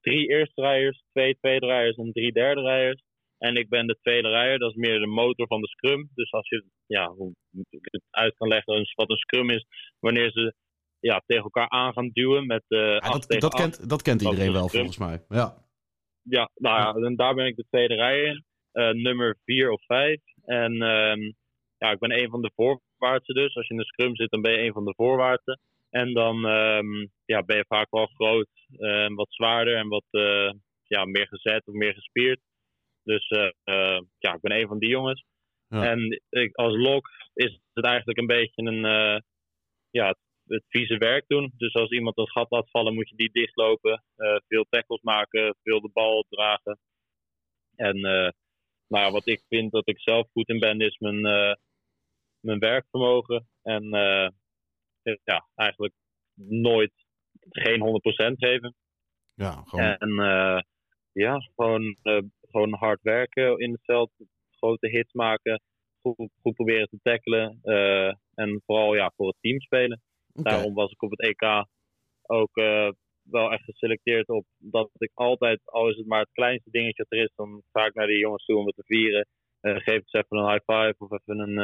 Drie 0.00 0.28
eerste 0.28 0.60
rijders, 0.60 1.02
twee 1.12 1.36
tweede 1.40 1.66
rijders 1.66 1.96
en 1.96 2.12
drie 2.12 2.32
derde 2.32 2.60
rijders. 2.60 3.02
En 3.38 3.56
ik 3.56 3.68
ben 3.68 3.86
de 3.86 3.98
tweede 4.02 4.28
rijder, 4.28 4.58
dat 4.58 4.70
is 4.70 4.76
meer 4.76 4.98
de 4.98 5.06
motor 5.06 5.46
van 5.46 5.60
de 5.60 5.68
scrum. 5.68 6.10
Dus 6.14 6.32
als 6.32 6.48
je, 6.48 6.64
ja, 6.86 7.08
hoe 7.08 7.34
ik 7.70 7.78
het 7.80 8.02
uit 8.10 8.36
kan 8.36 8.48
leggen 8.48 8.74
dus 8.74 8.94
wat 8.94 9.10
een 9.10 9.16
scrum 9.16 9.50
is, 9.50 9.66
wanneer 9.98 10.30
ze 10.30 10.54
ja, 11.00 11.22
tegen 11.26 11.42
elkaar 11.42 11.68
aan 11.68 11.92
gaan 11.92 12.10
duwen 12.12 12.46
met 12.46 12.64
Ja, 12.68 12.96
acht 12.96 13.28
dat, 13.28 13.40
dat, 13.40 13.54
acht. 13.54 13.62
kent, 13.62 13.88
dat 13.88 14.02
kent 14.02 14.22
iedereen 14.22 14.52
wel 14.52 14.68
volgens 14.68 14.98
mij. 14.98 15.24
Ja. 15.28 15.62
Ja, 16.22 16.50
nou 16.54 16.80
ja, 16.80 17.06
en 17.06 17.16
daar 17.16 17.34
ben 17.34 17.46
ik 17.46 17.56
de 17.56 17.66
tweede 17.70 17.94
rij 17.94 18.22
in. 18.22 18.44
Eh, 18.72 18.90
nummer 18.90 19.36
vier 19.44 19.70
of 19.70 19.84
vijf. 19.84 20.20
En 20.44 20.72
ehm, 20.82 21.20
ja, 21.78 21.90
ik 21.90 21.98
ben 21.98 22.18
een 22.18 22.30
van 22.30 22.42
de 22.42 22.50
voorwaartsen 22.54 23.34
dus. 23.34 23.56
Als 23.56 23.66
je 23.66 23.74
in 23.74 23.80
de 23.80 23.86
scrum 23.86 24.16
zit, 24.16 24.30
dan 24.30 24.40
ben 24.40 24.52
je 24.52 24.58
een 24.58 24.72
van 24.72 24.84
de 24.84 24.94
voorwaartsen. 24.96 25.60
En 25.94 26.12
dan 26.12 26.46
ehm, 26.46 27.06
ja, 27.24 27.42
ben 27.42 27.56
je 27.56 27.64
vaak 27.68 27.90
wel 27.90 28.06
groot 28.06 28.48
en 28.78 29.14
wat 29.14 29.32
zwaarder 29.32 29.76
en 29.76 29.88
wat 29.88 30.04
eh, 30.10 30.50
ja, 30.82 31.04
meer 31.04 31.26
gezet 31.28 31.66
of 31.66 31.74
meer 31.74 31.94
gespierd. 31.94 32.40
Dus 33.02 33.28
eh, 33.28 33.50
eh, 33.64 34.00
ja, 34.18 34.34
ik 34.34 34.40
ben 34.40 34.60
een 34.60 34.66
van 34.66 34.78
die 34.78 34.88
jongens. 34.88 35.24
Ja. 35.68 35.90
En 35.90 36.20
ik, 36.28 36.56
als 36.56 36.76
lok 36.76 37.08
is 37.34 37.60
het 37.72 37.84
eigenlijk 37.84 38.18
een 38.18 38.26
beetje 38.26 38.62
een, 38.62 38.82
ja, 39.90 40.06
het, 40.08 40.18
het 40.46 40.64
vieze 40.68 40.98
werk 40.98 41.24
doen. 41.26 41.52
Dus 41.56 41.74
als 41.74 41.90
iemand 41.90 42.18
een 42.18 42.30
gat 42.30 42.50
laat 42.50 42.70
vallen, 42.70 42.94
moet 42.94 43.08
je 43.08 43.16
die 43.16 43.32
dichtlopen. 43.32 44.04
Veel 44.46 44.66
tackles 44.70 45.02
maken, 45.02 45.56
veel 45.62 45.80
de 45.80 45.90
bal 45.92 46.26
dragen. 46.28 46.78
En 47.76 48.00
nou 48.88 49.12
wat 49.12 49.26
ik 49.26 49.42
vind 49.48 49.72
dat 49.72 49.88
ik 49.88 50.00
zelf 50.00 50.28
goed 50.32 50.48
in 50.48 50.58
ben, 50.58 50.80
is 50.80 50.98
mijn, 50.98 51.20
mijn 52.40 52.58
werkvermogen. 52.58 53.48
En 53.62 53.88
ja, 55.24 55.48
eigenlijk 55.54 55.94
nooit 56.48 56.92
geen 57.50 57.80
100% 57.80 58.32
geven. 58.36 58.74
Ja, 59.34 59.62
gewoon. 59.66 59.84
En 59.84 60.18
eh, 60.18 60.60
ja, 61.14 61.38
gewoon, 61.54 61.96
eh, 62.02 62.22
gewoon 62.40 62.74
hard 62.74 63.02
werken 63.02 63.58
in 63.58 63.72
het 63.72 63.84
veld. 63.84 64.10
Grote 64.50 64.88
hits 64.88 65.12
maken. 65.12 65.60
Goed, 66.00 66.30
goed 66.42 66.54
proberen 66.54 66.88
te 66.88 66.98
tackelen. 67.02 67.58
eh, 67.62 68.12
en 68.34 68.62
vooral 68.66 68.94
ja, 68.94 69.12
voor 69.16 69.26
het 69.26 69.36
team 69.40 69.60
spelen. 69.60 70.02
Daarom 70.32 70.74
was 70.74 70.90
ik 70.90 71.02
op 71.02 71.10
het 71.10 71.20
EK 71.20 71.66
ook 72.22 72.56
eh, 72.56 72.88
wel 73.22 73.52
echt 73.52 73.64
geselecteerd 73.64 74.28
op 74.28 74.44
dat 74.58 74.90
ik 74.98 75.10
altijd, 75.14 75.60
al 75.64 75.88
is 75.90 75.96
het 75.96 76.06
maar 76.06 76.20
het 76.20 76.32
kleinste 76.32 76.70
dingetje 76.70 77.06
dat 77.08 77.18
er 77.18 77.24
is, 77.24 77.32
dan 77.34 77.62
ga 77.72 77.86
ik 77.86 77.94
naar 77.94 78.06
die 78.06 78.18
jongens 78.18 78.44
toe 78.44 78.56
om 78.58 78.66
het 78.66 78.74
te 78.74 78.84
vieren. 78.84 79.26
Geef 79.60 80.02
ze 80.04 80.18
even 80.18 80.36
een 80.38 80.50
high 80.50 80.64
five 80.72 80.94
of 80.98 81.10
even 81.10 81.38
een, 81.38 81.58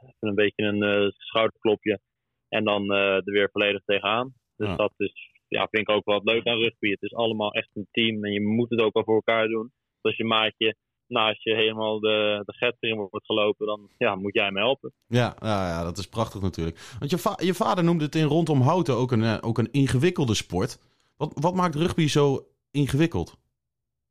even 0.00 0.28
een 0.28 0.34
beetje 0.34 0.62
een 0.62 1.12
schouderklopje. 1.16 2.00
En 2.48 2.64
dan 2.64 2.90
er 2.92 3.22
weer 3.24 3.50
volledig 3.52 3.82
tegenaan. 3.84 4.34
Dus 4.56 4.68
Ja. 4.68 4.76
dat 4.76 4.92
is, 4.96 5.30
ja, 5.48 5.66
vind 5.70 5.88
ik 5.88 5.94
ook 5.94 6.04
wel 6.04 6.20
leuk 6.24 6.46
aan 6.46 6.58
rugby. 6.58 6.90
Het 6.90 7.02
is 7.02 7.14
allemaal 7.14 7.52
echt 7.52 7.68
een 7.74 7.88
team 7.90 8.24
en 8.24 8.32
je 8.32 8.40
moet 8.40 8.70
het 8.70 8.80
ook 8.80 8.94
wel 8.94 9.04
voor 9.04 9.14
elkaar 9.14 9.46
doen. 9.48 9.62
Dus 9.62 10.02
als 10.02 10.16
je 10.16 10.24
maatje 10.24 10.76
naast 11.06 11.42
je 11.42 11.54
helemaal 11.54 12.00
de, 12.00 12.42
de 12.44 12.52
get 12.52 12.76
erin 12.80 12.96
wordt 12.96 13.26
gelopen, 13.26 13.66
dan 13.66 13.90
ja, 13.98 14.14
moet 14.14 14.34
jij 14.34 14.44
hem 14.44 14.56
helpen. 14.56 14.92
Ja, 15.06 15.36
ja, 15.40 15.68
ja, 15.68 15.82
dat 15.82 15.98
is 15.98 16.08
prachtig 16.08 16.40
natuurlijk. 16.40 16.94
Want 16.98 17.10
je, 17.10 17.18
va- 17.18 17.38
je 17.42 17.54
vader 17.54 17.84
noemde 17.84 18.04
het 18.04 18.14
in 18.14 18.24
rondom 18.24 18.60
Houten 18.60 18.94
ook 18.94 19.12
een, 19.12 19.22
eh, 19.22 19.38
ook 19.40 19.58
een 19.58 19.70
ingewikkelde 19.72 20.34
sport. 20.34 20.78
Wat, 21.16 21.32
wat 21.34 21.54
maakt 21.54 21.74
rugby 21.74 22.06
zo 22.06 22.46
ingewikkeld? 22.70 23.36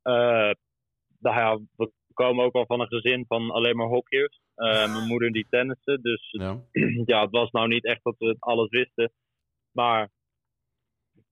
Eh, 0.01 0.13
nou 1.19 1.35
ja, 1.35 1.59
we 1.75 1.91
komen 2.17 2.45
ook 2.45 2.53
al 2.53 2.65
van 2.65 2.79
een 2.81 2.87
gezin 2.87 3.25
van 3.27 3.51
alleen 3.51 3.75
maar 3.75 3.87
hockeyers. 3.87 4.39
Eh, 4.55 4.93
mijn 4.93 5.07
moeder 5.07 5.31
die 5.31 5.47
tenniste, 5.49 6.01
dus 6.01 6.27
Ja. 6.31 6.61
ja, 7.11 7.21
het 7.21 7.31
was 7.31 7.51
nou 7.51 7.67
niet 7.67 7.85
echt 7.85 8.03
dat 8.03 8.15
we 8.17 8.35
alles 8.39 8.69
wisten. 8.69 9.11
Maar 9.71 10.09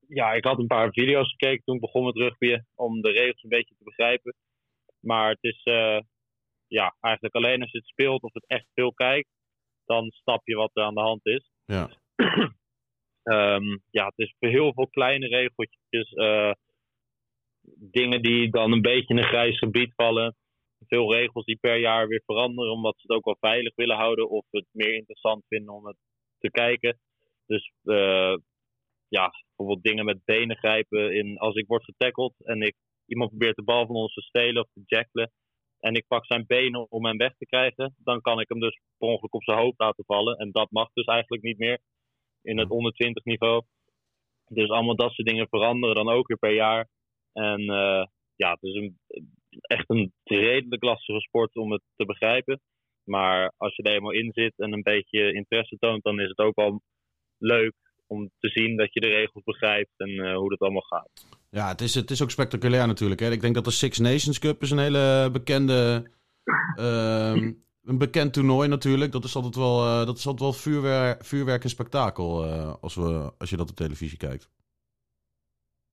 ja, 0.08 0.34
ik 0.34 0.46
had 0.46 0.60
een 0.60 0.68
paar 0.68 0.92
video's 0.92 1.30
gekeken 1.30 1.64
toen 1.64 1.76
ik 1.76 1.82
begon 1.82 2.06
met 2.06 2.16
rugby 2.16 2.58
om 2.76 3.02
de 3.02 3.12
regels 3.12 3.44
een 3.44 3.50
beetje 3.50 3.76
te 3.78 3.84
begrijpen. 3.84 4.36
Maar 5.00 5.30
het 5.30 5.44
is 5.44 5.64
eh, 5.64 6.00
ja, 6.68 6.96
eigenlijk 7.00 7.36
alleen 7.36 7.62
als 7.62 7.72
je 7.72 7.78
het 7.78 7.88
speelt 7.88 8.22
of 8.22 8.34
het 8.34 8.48
echt 8.48 8.66
veel 8.74 8.94
kijkt, 8.94 9.30
dan 9.86 10.12
snap 10.12 10.42
je 10.48 10.56
wat 10.56 10.72
er 10.74 10.84
aan 10.84 10.94
de 10.94 11.02
hand 11.02 11.26
is. 11.26 11.52
Ja. 11.66 11.90
Ehm, 13.24 13.78
ja, 13.90 14.06
het 14.06 14.18
is 14.18 14.36
heel 14.40 14.74
veel 14.74 14.88
kleine 14.88 15.28
regeltjes. 15.28 16.14
eh, 16.14 16.52
dingen 17.78 18.22
die 18.22 18.50
dan 18.50 18.72
een 18.72 18.82
beetje 18.82 19.14
in 19.14 19.18
een 19.18 19.28
grijs 19.28 19.58
gebied 19.58 19.94
vallen. 19.96 20.36
Veel 20.88 21.14
regels 21.14 21.46
die 21.46 21.58
per 21.58 21.78
jaar 21.78 22.08
weer 22.08 22.22
veranderen, 22.26 22.72
omdat 22.72 22.96
ze 22.98 23.02
het 23.02 23.18
ook 23.18 23.26
wel 23.26 23.38
veilig 23.40 23.76
willen 23.76 23.96
houden 23.96 24.30
of 24.30 24.46
het 24.52 24.66
meer 24.72 24.94
interessant 24.94 25.44
vinden 25.48 25.74
om 25.74 25.86
het 25.86 25.98
te 26.40 26.52
kijken. 26.52 27.00
Dus 27.46 27.72
eh, 27.84 28.36
ja, 29.08 29.32
bijvoorbeeld 29.48 29.84
dingen 29.84 30.06
met 30.06 30.26
benen 30.26 30.58
grijpen. 30.58 31.16
In, 31.16 31.38
als 31.38 31.56
ik 31.56 31.68
word 31.68 31.84
getackeld 31.84 32.34
en 32.44 32.62
ik, 32.62 32.76
iemand 33.06 33.30
probeert 33.30 33.56
de 33.56 33.64
bal 33.64 33.86
van 33.86 33.96
ons 33.96 34.14
te 34.14 34.22
stelen 34.22 34.64
of 34.64 34.70
te 34.74 34.84
jackelen. 34.86 35.32
En 35.80 35.94
ik 35.94 36.08
pak 36.08 36.26
zijn 36.26 36.46
benen 36.48 36.92
om 36.92 37.06
hem 37.06 37.18
weg 37.18 37.36
te 37.38 37.46
krijgen. 37.46 37.96
Dan 37.98 38.22
kan 38.22 38.40
ik 38.40 38.50
hem 38.50 38.60
dus 38.60 38.80
per 38.98 39.08
ongeluk 39.08 39.34
op 39.34 39.44
zijn 39.44 39.58
hoofd 39.58 39.80
laten 39.80 40.06
vallen. 40.06 40.38
En 40.38 40.52
dat 40.52 40.72
mag 40.72 40.90
dus 40.94 41.06
eigenlijk 41.06 41.44
niet 41.44 41.58
meer 41.58 41.80
in 42.42 42.58
het 42.58 42.70
onder 42.70 42.92
20 42.92 43.24
niveau. 43.24 43.64
Dus 44.48 44.70
allemaal 44.70 44.96
dat 44.96 45.12
soort 45.12 45.28
dingen 45.28 45.48
veranderen 45.48 45.96
dan 45.96 46.10
ook 46.10 46.28
weer 46.28 46.38
per 46.38 46.54
jaar. 46.54 46.90
En 47.34 47.60
eh, 47.60 48.06
ja, 48.36 48.52
het 48.52 48.64
is 48.64 48.76
een, 48.76 49.00
echt 49.62 49.90
een 49.90 50.14
redelijk 50.24 50.84
lastige 50.84 51.20
sport 51.20 51.56
om 51.56 51.72
het 51.72 51.82
te 51.96 52.06
begrijpen. 52.06 52.60
Maar 53.04 53.54
als 53.58 53.76
je 53.76 53.84
er 53.84 53.94
eenmaal 53.94 54.12
in 54.12 54.32
zit 54.34 54.54
en 54.58 54.74
een 54.74 54.82
beetje 54.82 55.34
interesse 55.34 55.78
toont, 55.80 56.04
dan 56.04 56.20
is 56.20 56.30
het 56.30 56.38
ook 56.38 56.56
wel 56.56 56.82
leuk 57.38 57.74
om 58.08 58.30
te 58.40 58.50
zien 58.50 58.78
dat 58.78 58.94
je 58.94 59.00
de 59.00 59.08
regels 59.08 59.44
begrijpt 59.44 59.92
en 59.98 60.10
eh, 60.10 60.36
hoe 60.36 60.50
dat 60.50 60.60
allemaal 60.60 60.82
gaat. 60.82 61.26
Ja, 61.50 61.68
het 61.68 61.82
is, 61.82 61.96
het 61.96 62.12
is 62.12 62.22
ook 62.22 62.32
spectaculair 62.32 62.88
natuurlijk. 62.88 63.20
Hè. 63.20 63.32
Ik 63.32 63.42
denk 63.42 63.56
dat 63.56 63.66
de 63.66 63.72
Six 63.72 64.00
Nations 64.00 64.40
Cup 64.40 64.62
is 64.62 64.72
een 64.72 64.78
hele 64.78 65.30
bekende... 65.32 66.12
ehm, 66.76 67.52
een 67.90 67.98
bekend 67.98 68.34
toernooi 68.34 68.68
natuurlijk. 68.68 69.12
Dat 69.12 69.24
is 69.24 69.36
altijd 69.36 69.56
wel, 69.56 69.86
eh, 69.86 70.06
dat 70.06 70.18
is 70.18 70.28
altijd 70.28 70.44
wel 70.44 70.54
vuurwerk, 70.54 71.26
vuurwerk 71.26 71.64
en 71.64 71.70
spektakel 71.70 72.46
eh, 72.46 72.74
als, 72.82 72.96
we, 72.96 73.34
als 73.38 73.50
je 73.50 73.58
dat 73.58 73.70
op 73.70 73.76
televisie 73.76 74.18
kijkt. 74.18 74.50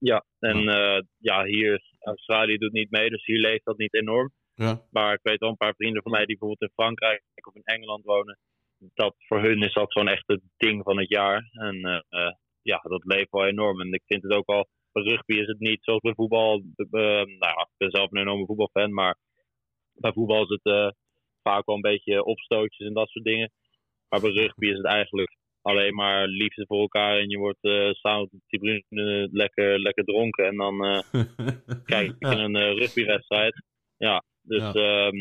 Ja, 0.09 0.25
en 0.39 0.69
eh, 0.69 1.01
ja, 1.17 1.43
hier, 1.43 1.81
Australië 1.99 2.57
doet 2.57 2.71
niet 2.71 2.91
mee, 2.91 3.09
dus 3.09 3.25
hier 3.25 3.39
leeft 3.39 3.65
dat 3.65 3.77
niet 3.77 3.93
enorm. 3.93 4.31
Ja, 4.55 4.81
Maar 4.89 5.13
ik 5.13 5.19
weet 5.23 5.39
wel 5.39 5.49
een 5.49 5.57
paar 5.57 5.75
vrienden 5.75 6.01
van 6.01 6.11
mij 6.11 6.25
die 6.25 6.37
bijvoorbeeld 6.37 6.69
in 6.69 6.83
Frankrijk 6.83 7.23
of 7.47 7.55
in 7.55 7.63
Engeland 7.63 8.03
wonen. 8.03 8.39
Dat 8.77 9.15
voor 9.17 9.41
hun 9.41 9.61
is 9.61 9.73
dat 9.73 9.91
gewoon 9.91 10.07
echt 10.07 10.23
het 10.27 10.41
ding 10.57 10.83
van 10.83 10.97
het 10.97 11.09
jaar. 11.09 11.49
En 11.51 11.83
eh, 11.83 11.99
eh, 12.09 12.33
ja, 12.61 12.77
dat 12.77 13.05
leeft 13.05 13.31
wel 13.31 13.45
enorm. 13.45 13.81
En 13.81 13.93
ik 13.93 14.03
vind 14.05 14.23
het 14.23 14.31
ook 14.31 14.47
al, 14.47 14.67
bij 14.91 15.03
rugby 15.03 15.33
is 15.33 15.47
het 15.47 15.59
niet 15.59 15.83
zoals 15.83 16.01
bij 16.01 16.13
voetbal. 16.13 16.63
nou 16.75 17.37
ja, 17.39 17.61
ik 17.61 17.77
ben 17.77 17.91
zelf 17.91 18.11
een 18.11 18.21
enorme 18.21 18.45
voetbalfan, 18.45 18.93
maar 18.93 19.17
bij 19.93 20.11
voetbal 20.11 20.43
is 20.43 20.59
het 20.61 20.95
vaak 21.41 21.65
wel 21.65 21.75
een 21.75 21.81
beetje 21.81 22.23
opstootjes 22.23 22.87
en 22.87 22.93
dat 22.93 23.09
soort 23.09 23.25
dingen. 23.25 23.51
Maar 24.09 24.21
bij 24.21 24.31
rugby 24.31 24.67
is 24.67 24.77
het 24.77 24.85
eigenlijk 24.85 25.37
alleen 25.63 25.93
maar 25.95 26.27
liefde 26.27 26.65
voor 26.65 26.79
elkaar. 26.79 27.17
En 27.17 27.29
je 27.29 27.37
wordt 27.37 27.63
eh, 27.63 27.89
samen 27.91 28.21
op 28.21 28.31
de 28.31 28.41
tribune 28.47 29.29
lekker, 29.31 29.79
lekker 29.79 30.03
dronken. 30.03 30.45
En 30.45 30.57
dan 30.57 31.03
kijk 31.85 32.09
ik 32.09 32.15
Ja. 32.19 32.31
in 32.31 32.37
een 32.37 32.55
eh, 32.55 32.73
rugbywedstrijd. 32.77 33.63
Ja, 33.97 34.23
dus 34.41 34.61
Ja. 34.61 34.71
ja. 34.73 35.11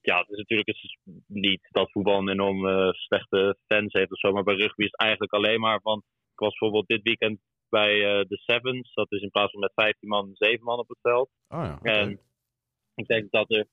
ja, 0.00 0.18
het 0.18 0.28
is 0.30 0.36
natuurlijk 0.36 0.68
het 0.68 0.82
is 0.82 0.98
niet 1.26 1.68
dat 1.70 1.90
voetbal 1.90 2.18
een 2.18 2.28
enorm 2.28 2.68
eh, 2.68 2.88
slechte 2.92 3.56
fans 3.66 3.92
heeft 3.92 4.12
of 4.12 4.18
zo. 4.18 4.32
Maar 4.32 4.42
bij 4.44 4.54
rugby 4.54 4.82
is 4.82 4.90
het 4.90 5.00
eigenlijk 5.00 5.32
alleen 5.32 5.60
maar 5.60 5.80
van... 5.80 5.98
Ik 6.32 6.38
was 6.38 6.58
bijvoorbeeld 6.58 6.88
dit 6.88 7.02
weekend 7.02 7.40
bij 7.68 7.98
de 8.28 8.36
Sevens. 8.36 8.94
Dat 8.94 9.12
is 9.12 9.20
in 9.20 9.30
plaats 9.30 9.50
van 9.52 9.60
met 9.60 9.72
15 9.74 10.08
man, 10.08 10.30
7 10.32 10.64
man 10.64 10.78
op 10.78 10.88
het 10.88 10.98
veld. 11.02 11.30
Oh 11.48 11.64
ja. 11.64 11.78
En 11.82 12.20
ik 12.94 13.06
denk 13.06 13.30
dat 13.30 13.50
er... 13.50 13.66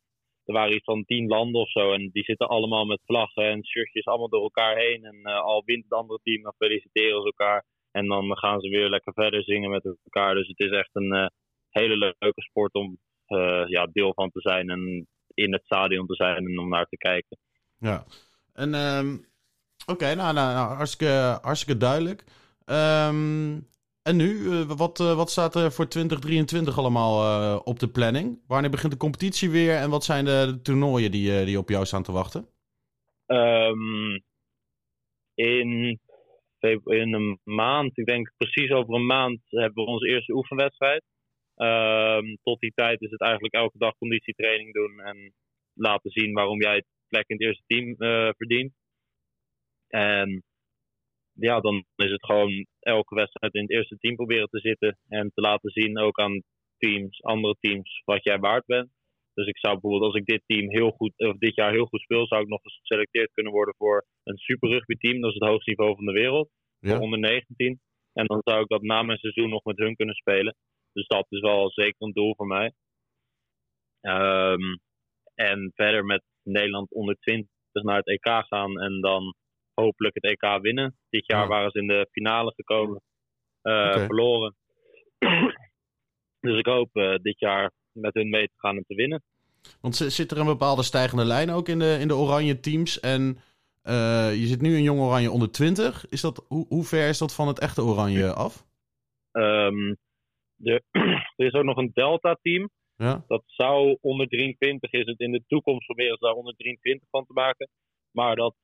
Er 0.49 0.55
waren 0.55 0.75
iets 0.75 0.83
van 0.83 1.05
tien 1.05 1.27
landen 1.27 1.61
of 1.61 1.71
zo. 1.71 1.93
En 1.93 2.09
die 2.11 2.23
zitten 2.23 2.47
allemaal 2.47 2.85
met 2.85 3.01
vlaggen 3.05 3.43
en 3.43 3.65
shirtjes 3.65 4.05
allemaal 4.05 4.29
door 4.29 4.41
elkaar 4.41 4.75
heen. 4.77 5.03
En 5.03 5.19
eh, 5.23 5.41
al 5.41 5.63
wint 5.65 5.83
het 5.83 5.93
andere 5.93 6.19
team, 6.23 6.41
dan 6.41 6.53
feliciteren 6.57 7.21
ze 7.21 7.25
elkaar. 7.25 7.65
En 7.91 8.07
dan 8.07 8.37
gaan 8.37 8.59
ze 8.59 8.69
weer 8.69 8.89
lekker 8.89 9.13
verder 9.13 9.43
zingen 9.43 9.69
met 9.69 9.85
elkaar. 10.03 10.35
Dus 10.35 10.47
het 10.47 10.59
is 10.59 10.71
echt 10.71 10.89
een 10.93 11.13
eh, 11.13 11.27
hele 11.69 11.95
leuke 12.19 12.41
sport 12.41 12.73
om 12.73 12.97
eh, 13.25 13.63
ja, 13.67 13.87
deel 13.91 14.13
van 14.13 14.29
te 14.29 14.41
zijn. 14.41 14.69
En 14.69 15.07
in 15.33 15.53
het 15.53 15.65
stadion 15.65 16.07
te 16.07 16.15
zijn 16.15 16.35
en 16.35 16.59
om 16.59 16.69
naar 16.69 16.85
te 16.85 16.97
kijken. 16.97 17.37
Ja. 17.79 18.03
En, 18.53 18.73
ehm, 18.73 19.17
oké, 19.85 20.15
nou, 20.15 20.33
nou, 20.33 20.53
nou, 20.53 20.75
hartstikke, 20.75 21.39
hartstikke 21.41 21.79
duidelijk. 21.79 22.23
Ehm, 22.65 23.57
en 24.09 24.15
nu, 24.15 24.51
eh, 24.51 24.77
wat, 24.83 24.99
eh, 24.99 25.15
wat 25.15 25.29
staat 25.29 25.55
er 25.55 25.71
voor 25.71 25.87
2023 25.87 26.77
allemaal 26.77 27.13
eh, 27.23 27.59
op 27.63 27.79
de 27.79 27.87
planning? 27.87 28.27
Wanneer 28.47 28.69
begint 28.69 28.91
de 28.91 28.97
competitie 28.97 29.49
weer 29.49 29.75
en 29.75 29.89
wat 29.89 30.03
zijn 30.03 30.25
de, 30.25 30.59
toernooien 30.63 31.11
die, 31.11 31.45
die 31.45 31.57
op 31.57 31.69
jou 31.69 31.85
staan 31.85 32.03
te 32.03 32.11
wachten? 32.11 32.47
Ehm, 33.25 34.13
in, 35.33 35.99
in 36.83 37.13
een 37.13 37.39
maand, 37.43 37.97
ik 37.97 38.05
denk 38.05 38.33
precies 38.37 38.71
over 38.71 38.93
een 38.93 39.05
maand, 39.05 39.39
hebben 39.47 39.83
we 39.83 39.89
onze 39.89 40.07
eerste 40.07 40.33
oefenwedstrijd. 40.33 41.03
Ehm, 41.55 42.35
tot 42.43 42.59
die 42.59 42.71
tijd 42.75 43.01
is 43.01 43.11
het 43.11 43.21
eigenlijk 43.21 43.53
elke 43.53 43.77
dag 43.77 43.93
conditietraining 43.97 44.73
doen 44.73 44.99
en 44.99 45.33
laten 45.73 46.11
zien 46.11 46.33
waarom 46.33 46.61
jij 46.61 46.75
het 46.75 46.87
plek 47.07 47.27
in 47.27 47.35
het 47.35 47.45
eerste 47.45 47.63
team 47.67 47.95
verdient. 48.37 48.73
En 49.87 50.43
ja, 51.39 51.59
dan 51.59 51.83
is 51.95 52.11
het 52.11 52.25
gewoon 52.25 52.65
elke 52.79 53.15
wedstrijd 53.15 53.53
in 53.53 53.61
het 53.61 53.71
eerste 53.71 53.97
team 53.97 54.15
proberen 54.15 54.49
te 54.49 54.59
zitten 54.59 54.97
en 55.07 55.31
te 55.33 55.41
laten 55.41 55.71
zien 55.71 55.97
ook 55.97 56.19
aan 56.19 56.41
teams, 56.77 57.23
andere 57.23 57.55
teams, 57.59 58.01
wat 58.05 58.23
jij 58.23 58.39
waard 58.39 58.65
bent. 58.65 58.89
Dus 59.33 59.47
ik 59.47 59.57
zou 59.57 59.73
bijvoorbeeld, 59.73 60.11
als 60.11 60.21
ik 60.21 60.25
dit 60.25 60.41
team 60.45 60.69
heel 60.69 60.91
goed, 60.91 61.13
of 61.17 61.37
dit 61.37 61.55
jaar 61.55 61.71
heel 61.71 61.85
goed 61.85 62.01
speel, 62.01 62.27
zou 62.27 62.41
ik 62.41 62.47
nog 62.47 62.63
eens 62.63 62.79
geselecteerd 62.79 63.31
kunnen 63.33 63.53
worden 63.53 63.75
voor 63.77 64.05
een 64.23 64.37
super 64.37 64.69
rugby 64.69 64.95
team. 64.95 65.21
Dat 65.21 65.29
is 65.33 65.39
het 65.39 65.49
hoogste 65.49 65.69
niveau 65.69 65.95
van 65.95 66.05
de 66.05 66.11
wereld. 66.11 66.49
Ja. 66.79 66.89
Voor 66.89 66.99
onder 66.99 67.19
19. 67.19 67.79
En 68.13 68.25
dan 68.25 68.41
zou 68.43 68.61
ik 68.61 68.67
dat 68.67 68.81
na 68.81 69.01
mijn 69.03 69.17
seizoen 69.17 69.49
nog 69.49 69.63
met 69.63 69.77
hun 69.77 69.95
kunnen 69.95 70.15
spelen. 70.15 70.55
Dus 70.93 71.07
dat 71.07 71.25
is 71.29 71.39
wel 71.39 71.71
zeker 71.71 71.95
een 71.97 72.11
doel 72.11 72.35
voor 72.35 72.47
mij. 72.47 72.73
Ehm, 74.01 74.77
en 75.35 75.71
verder 75.75 76.05
met 76.05 76.23
Nederland 76.43 76.91
onder 76.91 77.15
20 77.19 77.49
naar 77.71 77.97
het 77.97 78.07
EK 78.07 78.45
gaan 78.47 78.79
en 78.79 79.01
dan 79.01 79.35
hopelijk 79.79 80.15
het 80.15 80.23
EK 80.23 80.61
winnen. 80.61 80.97
Dit 81.09 81.25
jaar 81.25 81.41
Ja. 81.41 81.47
waren 81.47 81.71
ze 81.71 81.79
in 81.79 81.87
de 81.87 82.07
finale 82.11 82.53
gekomen, 82.55 83.01
eh, 83.61 83.91
verloren. 83.93 84.55
dus 86.39 86.57
ik 86.59 86.65
hoop 86.65 86.89
eh, 86.95 87.15
dit 87.15 87.39
jaar 87.39 87.71
met 87.91 88.13
hun 88.13 88.29
mee 88.29 88.47
te 88.47 88.53
gaan 88.57 88.75
en 88.77 88.83
te 88.87 88.95
winnen. 88.95 89.23
Want 89.81 89.95
zi- 89.95 90.09
zit 90.09 90.31
er 90.31 90.37
een 90.39 90.45
bepaalde 90.45 90.83
stijgende 90.83 91.25
lijn 91.25 91.49
ook 91.49 91.67
in 91.67 91.79
de, 91.79 91.97
in 91.99 92.07
de 92.07 92.15
oranje 92.15 92.59
teams? 92.59 92.99
En 92.99 93.37
eh, 93.81 94.35
je 94.35 94.45
zit 94.47 94.61
nu 94.61 94.75
in 94.75 94.83
jong 94.83 94.99
oranje 94.99 95.31
onder 95.31 95.51
20. 95.51 96.09
Is 96.09 96.21
dat, 96.21 96.45
hoe, 96.47 96.65
hoe 96.67 96.83
ver 96.83 97.07
is 97.09 97.17
dat 97.17 97.33
van 97.35 97.47
het 97.47 97.59
echte 97.59 97.81
oranje 97.81 98.33
af? 98.33 98.65
Ehm, 99.31 99.93
de, 100.55 100.83
er 101.37 101.45
is 101.45 101.53
ook 101.53 101.63
nog 101.63 101.77
een 101.77 101.91
Delta-team. 101.93 102.69
Ja, 102.95 103.23
Dat 103.27 103.43
zou 103.45 103.97
onder 104.01 104.27
23 104.27 104.91
is 104.91 105.05
het 105.05 105.19
in 105.19 105.31
de 105.31 105.43
toekomst 105.47 105.85
proberen 105.85 106.17
ze 106.17 106.25
daar 106.25 106.33
onder 106.35 106.53
23 106.55 107.07
van 107.09 107.25
te 107.25 107.33
maken. 107.33 107.69
Maar 108.11 108.35
dat 108.35 108.55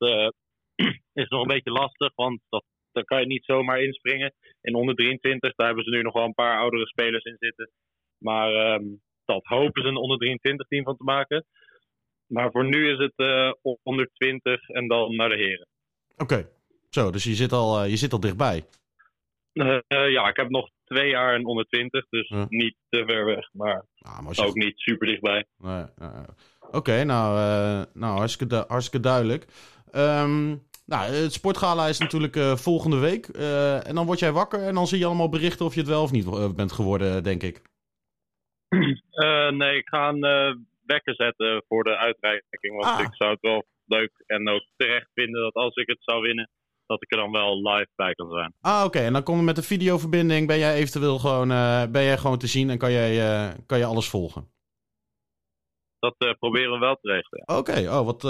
is 1.12 1.28
nog 1.28 1.40
een 1.40 1.54
beetje 1.54 1.70
lastig, 1.70 2.12
want 2.14 2.40
dat, 2.48 2.64
daar 2.92 3.04
kan 3.04 3.20
je 3.20 3.26
niet 3.26 3.44
zomaar 3.44 3.80
inspringen. 3.82 4.34
In 4.60 4.74
onder 4.74 4.94
23, 4.94 5.54
daar 5.54 5.66
hebben 5.66 5.84
ze 5.84 5.90
nu 5.90 6.02
nog 6.02 6.12
wel 6.12 6.24
een 6.24 6.34
paar 6.34 6.58
oudere 6.58 6.86
spelers 6.86 7.24
in 7.24 7.36
zitten. 7.38 7.70
Maar 8.18 8.52
ehm, 8.54 8.84
dat 9.24 9.44
hopen 9.44 9.82
ze 9.82 9.88
een 9.88 9.96
onder 9.96 10.18
23 10.18 10.66
team 10.66 10.84
van 10.84 10.96
te 10.96 11.04
maken. 11.04 11.44
Maar 12.26 12.50
voor 12.50 12.64
nu 12.64 12.90
is 12.92 12.98
het 12.98 13.12
eh, 13.16 13.50
onder 13.82 14.10
20 14.12 14.68
en 14.68 14.86
dan 14.88 15.16
naar 15.16 15.28
de 15.28 15.36
heren. 15.36 15.66
oké. 16.16 16.48
Zo, 16.90 17.10
dus 17.10 17.24
je 17.24 17.34
zit 17.34 17.52
al, 17.52 17.80
eh, 17.82 17.90
je 17.90 17.96
zit 17.96 18.12
al 18.12 18.20
dichtbij. 18.20 18.64
Eh, 19.52 19.78
ja, 19.88 20.28
ik 20.28 20.36
heb 20.36 20.48
nog 20.50 20.70
twee 20.84 21.08
jaar 21.08 21.34
en 21.34 21.46
onder 21.46 21.64
20, 21.64 22.06
dus 22.08 22.32
niet 22.48 22.76
te 22.88 23.02
ver 23.06 23.24
weg, 23.24 23.48
maar 23.52 23.84
Ah, 23.98 24.20
maar 24.20 24.32
je 24.34 24.42
ook 24.46 24.54
niet 24.54 24.78
super 24.78 25.06
dichtbij. 25.06 25.44
Nee. 25.58 25.84
Oké, 26.70 27.04
nou, 27.04 27.38
eh, 27.38 27.82
nou 27.94 28.16
hartstikke, 28.18 28.54
du- 28.54 28.64
hartstikke 28.68 29.06
duidelijk. 29.06 29.46
Ehm, 29.96 30.56
nou, 30.86 31.12
het 31.12 31.32
sportgala 31.32 31.86
is 31.86 31.98
natuurlijk 31.98 32.36
eh, 32.36 32.56
volgende 32.56 32.98
week. 32.98 33.26
Eh, 33.28 33.86
en 33.88 33.94
dan 33.94 34.06
word 34.06 34.18
jij 34.18 34.32
wakker 34.32 34.62
en 34.62 34.74
dan 34.74 34.86
zie 34.86 34.98
je 34.98 35.06
allemaal 35.06 35.28
berichten 35.28 35.66
of 35.66 35.74
je 35.74 35.80
het 35.80 35.88
wel 35.88 36.02
of 36.02 36.10
niet 36.12 36.26
eh, 36.26 36.54
bent 36.54 36.72
geworden, 36.72 37.22
denk 37.22 37.42
ik. 37.42 37.62
Nee, 39.50 39.76
ik 39.76 39.88
ga 39.88 40.08
een 40.08 40.66
wekker 40.86 41.14
zetten 41.14 41.64
voor 41.68 41.84
de 41.84 41.96
uitreiking. 41.96 42.74
Want 42.82 42.84
Ah. 42.84 43.00
ik 43.00 43.14
zou 43.14 43.30
het 43.30 43.40
wel 43.40 43.64
leuk 43.84 44.12
en 44.26 44.48
ook 44.48 44.64
terecht 44.76 45.08
vinden 45.14 45.42
dat 45.42 45.54
als 45.54 45.74
ik 45.74 45.86
het 45.86 45.98
zou 46.00 46.22
winnen, 46.22 46.50
dat 46.86 47.02
ik 47.02 47.12
er 47.12 47.18
dan 47.18 47.32
wel 47.32 47.62
live 47.62 47.90
bij 47.94 48.14
kan 48.14 48.30
zijn. 48.30 48.54
Ah, 48.60 48.84
oké. 48.84 48.98
En 48.98 49.12
dan 49.12 49.22
komt 49.22 49.42
met 49.42 49.56
de 49.56 49.62
videoverbinding, 49.62 50.46
ben 50.46 50.58
jij 50.58 50.74
eventueel 50.74 51.18
gewoon, 51.18 51.48
ben 51.92 52.02
jij 52.02 52.18
gewoon 52.18 52.38
te 52.38 52.46
zien 52.46 52.70
en 52.70 52.78
kan 52.78 52.92
jij, 52.92 53.54
kan 53.66 53.78
je 53.78 53.84
alles 53.84 54.08
volgen. 54.08 54.48
Dat 55.98 56.36
proberen 56.38 56.72
we 56.72 56.78
wel 56.78 56.98
te 57.00 57.12
regelen. 57.12 57.58
Oké, 57.58 57.88
oh, 57.96 58.04
wat, 58.04 58.22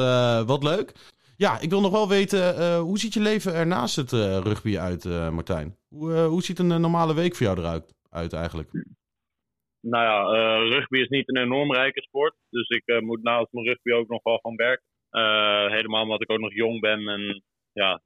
wat 0.47 0.63
leuk. 0.63 0.93
Ja, 1.39 1.61
ik 1.61 1.71
wil 1.71 1.81
nog 1.81 1.91
wel 1.91 2.09
weten, 2.09 2.57
eh, 2.57 2.81
hoe 2.81 2.99
ziet 2.99 3.15
je 3.15 3.21
leven 3.21 3.55
er 3.55 3.67
naast 3.67 3.97
het 3.97 4.13
eh, 4.13 4.41
rugby 4.43 4.79
uit, 4.79 5.05
eh, 5.05 5.31
Martijn? 5.31 5.77
Hoe, 5.89 6.13
hoe 6.13 6.43
ziet 6.43 6.59
een 6.59 6.81
normale 6.81 7.15
week 7.15 7.35
voor 7.37 7.47
jou 7.47 7.59
eruit 7.59 7.95
uit 8.11 8.33
eigenlijk? 8.33 8.71
Nou 9.81 10.05
ja, 10.05 10.19
rugby 10.77 10.99
is 10.99 11.09
niet 11.09 11.29
een 11.29 11.43
enorm 11.43 11.73
rijke 11.73 12.03
sport. 12.03 12.35
Dus 12.51 12.69
ik 12.69 13.01
moet 13.01 13.23
naast 13.23 13.53
mijn 13.53 13.67
rugby 13.67 13.93
ook 13.93 14.09
nog 14.09 14.23
wel 14.23 14.39
gaan 14.39 14.57
werken. 14.57 14.85
Helemaal 15.73 16.03
omdat 16.03 16.23
ik 16.23 16.31
ook 16.31 16.39
nog 16.39 16.55
jong 16.55 16.81
ben 16.81 17.09
en 17.09 17.43
ja, 17.73 18.03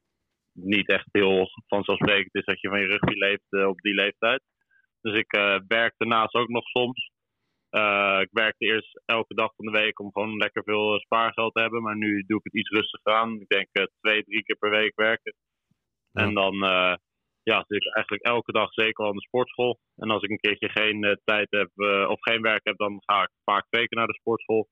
niet 0.53 0.89
echt 0.89 1.09
heel 1.13 1.49
vanzelfsprekend 1.67 2.35
is 2.35 2.45
dat 2.45 2.61
je 2.61 2.69
van 2.69 2.81
je 2.81 2.87
rugby 2.87 3.15
leeft 3.15 3.67
op 3.69 3.81
die 3.81 3.95
leeftijd. 3.95 4.43
Dus 5.01 5.19
ik 5.19 5.31
werk 5.67 5.95
daarnaast 5.97 6.35
ook 6.35 6.49
nog 6.49 6.65
soms. 6.65 7.11
Eh, 7.71 8.19
ik 8.21 8.29
werkte 8.31 8.65
eerst 8.65 9.01
elke 9.05 9.35
dag 9.35 9.55
van 9.57 9.65
de 9.65 9.71
week 9.71 10.01
om 10.01 10.13
gewoon 10.13 10.37
lekker 10.37 10.63
veel 10.63 11.01
spaargeld 11.01 11.55
te 11.55 11.61
hebben. 11.61 11.83
Maar 11.83 11.97
nu 11.97 12.25
doe 12.27 12.39
ik 12.39 12.45
het 12.45 12.55
iets 12.55 12.71
rustiger 12.71 13.13
aan. 13.13 13.41
Ik 13.41 13.49
denk 13.49 13.69
eh, 13.73 13.85
twee, 14.01 14.25
drie 14.25 14.43
keer 14.43 14.57
per 14.57 14.71
week 14.71 14.93
werken. 14.95 15.35
Ja. 16.13 16.23
En 16.23 16.35
dan 16.35 16.55
eh, 16.65 16.95
ja, 17.43 17.65
zit 17.67 17.85
ik 17.85 17.95
eigenlijk 17.95 18.25
elke 18.25 18.53
dag 18.53 18.73
zeker 18.73 19.05
al 19.05 19.11
in 19.11 19.17
de 19.17 19.23
sportschool. 19.23 19.79
En 19.97 20.11
als 20.11 20.23
ik 20.23 20.31
een 20.31 20.41
keertje 20.41 20.69
geen 20.69 21.19
tijd 21.25 21.47
heb 21.51 21.71
of 22.09 22.21
geen 22.21 22.43
werk 22.43 22.61
heb, 22.65 22.77
dan 22.77 23.03
ga 23.05 23.23
ik 23.23 23.31
vaak 23.45 23.67
twee 23.69 23.89
keer 23.89 23.99
naar 23.99 24.07
de 24.07 24.21
sportschool. 24.21 24.69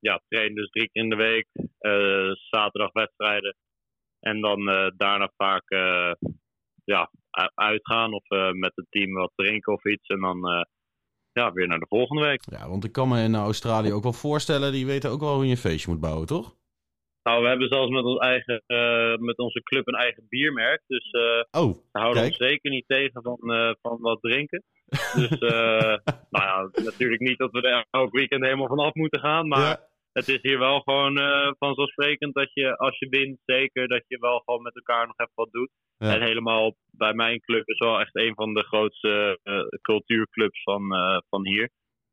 Ja, 0.00 0.20
train 0.28 0.54
dus 0.54 0.68
drie 0.70 0.90
keer 0.90 1.02
in 1.02 1.10
de 1.10 1.16
week. 1.16 1.46
Zaterdag 2.50 2.92
wedstrijden. 2.92 3.56
En 4.20 4.40
dan 4.40 4.64
daarna 4.96 5.30
vaak 5.36 5.68
ja, 6.84 7.10
uitgaan 7.54 8.12
of 8.12 8.28
met 8.52 8.72
het 8.74 8.86
team 8.90 9.12
wat 9.12 9.32
drinken 9.34 9.72
of 9.72 9.84
iets. 9.84 10.06
En 10.06 10.20
dan 10.20 10.66
ja, 11.36 11.52
weer 11.52 11.66
naar 11.66 11.78
de 11.78 11.86
volgende 11.88 12.22
week. 12.22 12.40
Ja, 12.50 12.68
want 12.68 12.84
ik 12.84 12.92
kan 12.92 13.08
me 13.08 13.22
in 13.22 13.34
Australië 13.34 13.92
ook 13.92 14.02
wel 14.02 14.12
voorstellen, 14.12 14.72
die 14.72 14.86
weten 14.86 15.10
ook 15.10 15.20
wel 15.20 15.34
hoe 15.34 15.44
je 15.44 15.50
een 15.50 15.56
feestje 15.56 15.90
moet 15.90 16.00
bouwen, 16.00 16.26
toch? 16.26 16.56
Nou, 17.22 17.42
we 17.42 17.48
hebben 17.48 17.68
zelfs 17.68 17.90
met, 17.90 18.04
ons 18.04 18.18
eigen, 18.18 18.62
eh, 18.66 19.16
met 19.18 19.38
onze 19.38 19.62
club 19.62 19.88
een 19.88 19.94
eigen 19.94 20.26
biermerk. 20.28 20.82
Dus 20.86 21.10
eh, 21.10 21.62
Oh, 21.62 21.74
we 21.92 21.98
houden 21.98 22.22
Kijk. 22.22 22.40
ons 22.40 22.48
zeker 22.48 22.70
niet 22.70 22.84
tegen 22.86 23.22
van, 23.22 23.38
eh, 23.52 23.74
van 23.82 23.98
wat 24.00 24.20
drinken. 24.20 24.62
Dus 25.14 25.30
nou 26.34 26.44
ja, 26.44 26.68
natuurlijk 26.74 27.20
niet 27.20 27.38
dat 27.38 27.50
we 27.50 27.60
er 27.60 27.86
elk 27.90 28.12
weekend 28.12 28.42
helemaal 28.42 28.66
vanaf 28.66 28.94
moeten 28.94 29.20
gaan. 29.20 29.48
Maar 29.48 29.60
ja. 29.60 29.80
Het 30.18 30.28
is 30.28 30.38
hier 30.42 30.58
wel 30.58 30.80
gewoon 30.80 31.18
eh, 31.18 31.52
vanzelfsprekend 31.58 32.34
dat 32.34 32.50
je 32.52 32.76
als 32.76 32.98
je 32.98 33.08
wint, 33.08 33.38
zeker 33.44 33.88
dat 33.88 34.04
je 34.06 34.18
wel 34.18 34.38
gewoon 34.44 34.62
met 34.62 34.74
elkaar 34.74 35.06
nog 35.06 35.18
even 35.18 35.32
wat 35.34 35.52
doet. 35.52 35.70
Ja. 35.98 36.14
En 36.14 36.22
helemaal 36.22 36.74
bij 36.90 37.14
mijn 37.14 37.40
club 37.40 37.68
is 37.68 37.78
wel 37.78 38.00
echt 38.00 38.16
een 38.16 38.34
van 38.34 38.54
de 38.54 38.62
grootste 38.62 39.38
eh, 39.42 39.60
cultuurclubs 39.82 40.62
van, 40.62 40.94
eh, 40.94 41.18
van 41.28 41.46
hier. 41.46 41.70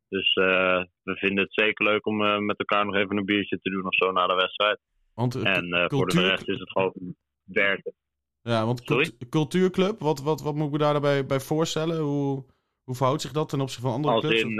Dus 0.09 0.33
we 0.33 1.15
vinden 1.15 1.43
het 1.43 1.53
zeker 1.53 1.85
leuk 1.85 2.05
om 2.05 2.45
met 2.45 2.57
elkaar 2.57 2.85
nog 2.85 2.95
even 2.95 3.17
een 3.17 3.25
biertje 3.25 3.59
te 3.61 3.69
doen 3.69 3.85
of 3.85 3.95
zo 3.95 4.11
na 4.11 4.27
de 4.27 4.35
wedstrijd. 4.35 4.79
Want, 5.13 5.35
En 5.35 5.85
voor 5.87 6.07
de 6.07 6.21
rest 6.21 6.47
is 6.47 6.59
het 6.59 6.71
gewoon 6.71 7.15
werken. 7.43 7.93
ja, 8.41 8.65
want 8.65 8.83
cult- 8.83 9.29
cultuurclub, 9.29 9.99
wat, 9.99 10.21
wat, 10.21 10.41
wat 10.41 10.55
moet 10.55 10.65
ik 10.65 10.71
me 10.71 10.77
daarbij 10.77 11.25
bij 11.25 11.39
voorstellen? 11.39 11.97
Hoe, 11.99 12.45
hoe 12.83 12.95
verhoudt 12.95 13.21
zich 13.21 13.31
dat 13.31 13.49
ten 13.49 13.61
opzichte 13.61 13.85
van 13.87 13.95
andere 13.95 14.13
Als 14.13 14.23
clubs? 14.25 14.41
in, 14.41 14.55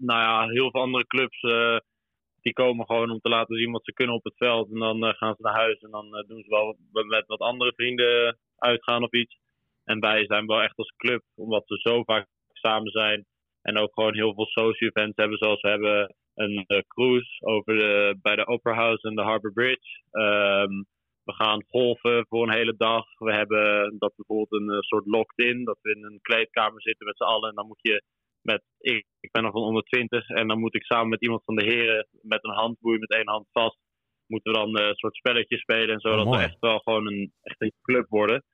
nou 0.00 0.20
ja, 0.20 0.52
heel 0.52 0.70
veel 0.70 0.80
andere 0.80 1.06
clubs 1.06 1.40
eh, 1.40 1.76
die 2.40 2.52
komen 2.52 2.86
gewoon 2.86 3.10
om 3.10 3.20
te 3.20 3.28
laten 3.28 3.56
zien 3.56 3.72
wat 3.72 3.84
ze 3.84 3.92
kunnen 3.92 4.14
op 4.14 4.24
het 4.24 4.36
veld. 4.36 4.70
En 4.72 4.78
dan 4.78 5.04
eh, 5.04 5.14
gaan 5.14 5.34
ze 5.36 5.42
naar 5.42 5.54
huis 5.54 5.80
en 5.80 5.90
dan 5.90 6.16
eh, 6.16 6.28
doen 6.28 6.42
ze 6.42 6.48
wel 6.48 6.76
met 7.06 7.26
wat 7.26 7.40
andere 7.40 7.72
vrienden 7.74 8.38
uitgaan 8.56 9.02
of 9.02 9.12
iets. 9.12 9.38
En 9.84 10.00
wij 10.00 10.26
zijn 10.26 10.46
wel 10.46 10.62
echt 10.62 10.76
als 10.76 10.94
club, 10.96 11.22
omdat 11.34 11.64
we 11.66 11.78
zo 11.78 12.02
vaak 12.02 12.26
samen 12.52 12.90
zijn. 12.90 13.26
En 13.62 13.78
ook 13.78 13.94
gewoon 13.94 14.14
heel 14.14 14.34
veel 14.34 14.46
social 14.46 14.90
events 14.90 15.16
hebben, 15.16 15.38
zoals 15.38 15.60
we 15.60 15.68
hebben 15.68 16.14
een 16.34 16.64
cruise 16.88 17.44
over 17.44 17.74
bij 18.20 18.36
de 18.36 18.46
Opera 18.46 18.74
House 18.74 19.08
en 19.08 19.14
de 19.14 19.22
Harbour 19.22 19.52
Bridge. 19.52 20.02
Ehm, 20.10 20.82
we 21.24 21.32
gaan 21.32 21.64
golven 21.68 22.26
voor 22.28 22.42
een 22.42 22.54
hele 22.54 22.74
dag. 22.76 23.04
We 23.18 23.32
hebben 23.32 23.96
dat 23.98 24.12
bijvoorbeeld 24.16 24.62
een 24.62 24.82
soort 24.82 25.06
locked-in, 25.06 25.64
dat 25.64 25.78
we 25.82 25.94
in 25.94 26.04
een 26.04 26.18
kleedkamer 26.22 26.82
zitten 26.82 27.06
met 27.06 27.16
z'n 27.16 27.22
allen. 27.22 27.48
En 27.48 27.54
dan 27.54 27.66
moet 27.66 27.82
je 27.82 28.02
met, 28.42 28.62
ik, 28.78 29.06
ik 29.20 29.30
ben 29.30 29.42
nog 29.42 29.52
van 29.52 29.62
onder 29.62 29.82
20 29.82 30.28
en 30.28 30.48
dan 30.48 30.58
moet 30.60 30.74
ik 30.74 30.84
samen 30.84 31.08
met 31.08 31.22
iemand 31.22 31.44
van 31.44 31.54
de 31.56 31.64
heren 31.64 32.08
met 32.22 32.44
een 32.44 32.54
handboei 32.54 32.98
met 32.98 33.12
één 33.12 33.28
hand 33.28 33.46
vast, 33.52 33.78
moeten 34.26 34.52
we 34.52 34.58
dan 34.58 34.76
eh, 34.76 34.86
een 34.86 34.94
soort 34.94 35.16
spelletje 35.16 35.58
spelen 35.58 35.94
en 35.94 36.00
zo. 36.00 36.08
Oh, 36.08 36.16
dat 36.16 36.24
mooi. 36.24 36.38
we 36.38 36.44
echt 36.44 36.60
wel 36.60 36.78
gewoon 36.78 37.06
een, 37.06 37.32
echt 37.42 37.60
een 37.60 37.72
club 37.82 38.06
worden. 38.08 38.44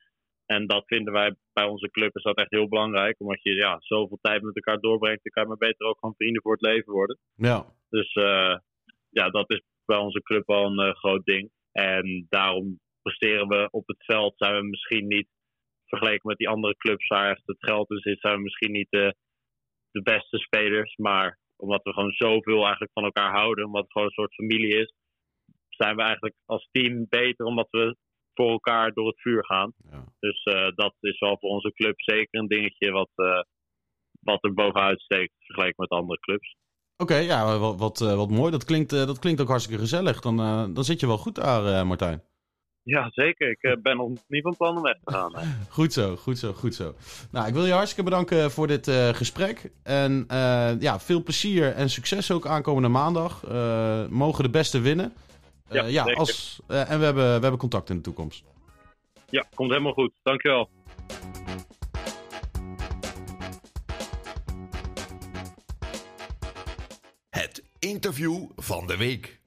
En 0.46 0.66
dat 0.66 0.85
vinden 0.87 1.12
wij 1.12 1.35
bij 1.53 1.64
onze 1.64 1.90
club 1.90 2.16
is 2.16 2.22
dat 2.22 2.37
echt 2.37 2.51
heel 2.51 2.68
belangrijk. 2.68 3.20
Omdat 3.20 3.42
je 3.42 3.55
ja, 3.55 3.77
zoveel 3.79 4.18
tijd 4.20 4.42
met 4.42 4.55
elkaar 4.55 4.81
doorbrengt. 4.81 5.22
Dan 5.22 5.33
kan 5.33 5.42
je 5.42 5.49
maar 5.49 5.68
beter 5.68 5.87
ook 5.87 5.99
gewoon 5.99 6.14
vrienden 6.14 6.42
voor 6.42 6.53
het 6.53 6.66
leven 6.66 6.92
worden. 6.92 7.18
Ja, 7.35 7.66
Dus 7.88 8.12
eh, 8.12 8.57
ja, 9.11 9.31
dat 9.31 9.51
is 9.51 9.62
bij 9.85 9.99
onze 9.99 10.22
club 10.22 10.46
wel 10.46 10.64
een 10.64 10.79
eh, 10.79 10.94
groot 10.94 11.25
ding. 11.25 11.51
En 11.72 12.27
daarom 12.29 12.81
presteren 13.03 13.49
we 13.49 13.68
op 13.70 13.87
het 13.87 14.05
veld. 14.05 14.35
Zijn 14.37 14.57
we 14.57 14.68
misschien 14.68 15.07
niet, 15.07 15.29
vergeleken 15.87 16.29
met 16.29 16.37
die 16.37 16.49
andere 16.49 16.77
clubs 16.77 17.07
waar 17.07 17.31
echt 17.31 17.42
het 17.46 17.64
geld 17.64 17.90
in 17.90 17.99
zit, 17.99 18.20
zijn 18.20 18.37
we 18.37 18.42
misschien 18.42 18.72
niet 18.72 18.90
de, 18.90 19.14
de 19.97 20.13
beste 20.13 20.39
spelers. 20.39 20.97
Maar 20.97 21.39
omdat 21.57 21.83
we 21.83 21.93
gewoon 21.93 22.13
zoveel 22.13 22.63
eigenlijk 22.63 22.93
van 22.93 23.05
elkaar 23.05 23.33
houden, 23.33 23.65
omdat 23.65 23.83
het 23.83 23.93
gewoon 23.93 24.07
een 24.07 24.21
soort 24.21 24.35
familie 24.35 24.77
is, 24.77 24.93
zijn 25.69 25.97
we 25.97 26.03
eigenlijk 26.03 26.35
als 26.45 26.69
team 26.73 27.07
beter 27.09 27.47
omdat 27.47 27.69
we 27.71 27.97
voor 28.35 28.51
elkaar 28.51 28.93
door 28.93 29.07
het 29.07 29.21
vuur 29.21 29.45
gaan. 29.45 29.73
ja. 29.91 30.05
Dus 30.19 30.43
eh, 30.43 30.69
dat 30.75 30.95
is 31.01 31.19
wel 31.19 31.37
voor 31.41 31.51
onze 31.51 31.73
club 31.73 32.01
zeker 32.01 32.41
een 32.41 32.47
dingetje 32.47 32.91
wat, 32.91 33.11
eh, 33.15 33.41
wat 34.21 34.45
er 34.45 34.55
bovenuit 34.55 35.01
steekt 35.01 35.33
vergeleken 35.39 35.75
met 35.77 35.91
andere 35.91 36.21
clubs. 36.21 36.57
Oké, 36.97 37.17
ja, 37.17 37.59
wat, 37.59 37.79
wat, 37.79 38.01
eh, 38.01 38.17
wat 38.17 38.31
mooi. 38.31 38.51
Dat 38.51 38.65
klinkt, 38.65 38.91
dat 38.91 39.19
klinkt 39.19 39.41
ook 39.41 39.49
hartstikke 39.49 39.81
gezellig. 39.81 40.21
Dan, 40.21 40.37
dan 40.75 40.85
zit 40.85 41.01
je 41.01 41.07
wel 41.07 41.19
goed 41.19 41.35
daar, 41.35 41.87
Martijn. 41.87 42.23
Ja, 42.87 43.11
zeker. 43.12 43.51
Ik 43.51 43.62
eh, 43.62 43.72
ben 43.83 43.96
nog 43.96 44.11
niet 44.29 44.42
van 44.42 44.57
plan 44.57 44.77
om 44.77 44.83
weg 44.83 44.96
te 45.05 45.12
gaan. 45.12 45.37
hè. 45.37 45.44
Goed 45.68 45.92
zo, 45.92 46.16
goed 46.16 46.38
zo, 46.38 46.53
goed 46.53 46.75
zo. 46.75 46.94
Nou, 47.31 47.46
ik 47.49 47.55
wil 47.55 47.66
je 47.66 47.72
hartstikke 47.72 48.03
bedanken 48.11 48.51
voor 48.51 48.66
dit 48.66 48.88
eh, 48.88 49.09
gesprek. 49.09 49.70
En 49.83 50.25
eh, 50.29 50.70
ja, 50.81 51.01
veel 51.01 51.22
plezier 51.22 51.72
en 51.72 51.90
succes 51.90 52.31
ook 52.31 52.46
aankomende 52.46 52.88
maandag. 52.88 53.44
Eh, 53.49 54.07
mogen 54.09 54.44
de 54.44 54.51
beste 54.51 54.81
winnen. 54.81 55.12
Eh, 55.68 55.75
Ja, 55.75 55.85
ja, 55.87 56.03
zeker. 56.05 56.18
als, 56.18 56.61
eh, 56.66 56.90
en 56.90 56.99
we 56.99 57.05
hebben, 57.05 57.25
we 57.25 57.31
hebben 57.42 57.57
contact 57.57 57.90
in 57.90 57.96
de 57.96 58.03
toekomst. 58.03 58.44
Ja, 59.31 59.46
komt 59.55 59.70
helemaal 59.70 59.92
goed. 59.92 60.12
Dankjewel. 60.22 60.68
Het 67.31 67.62
interview 67.79 68.44
van 68.57 68.87
de 68.87 68.96
week. 68.96 69.40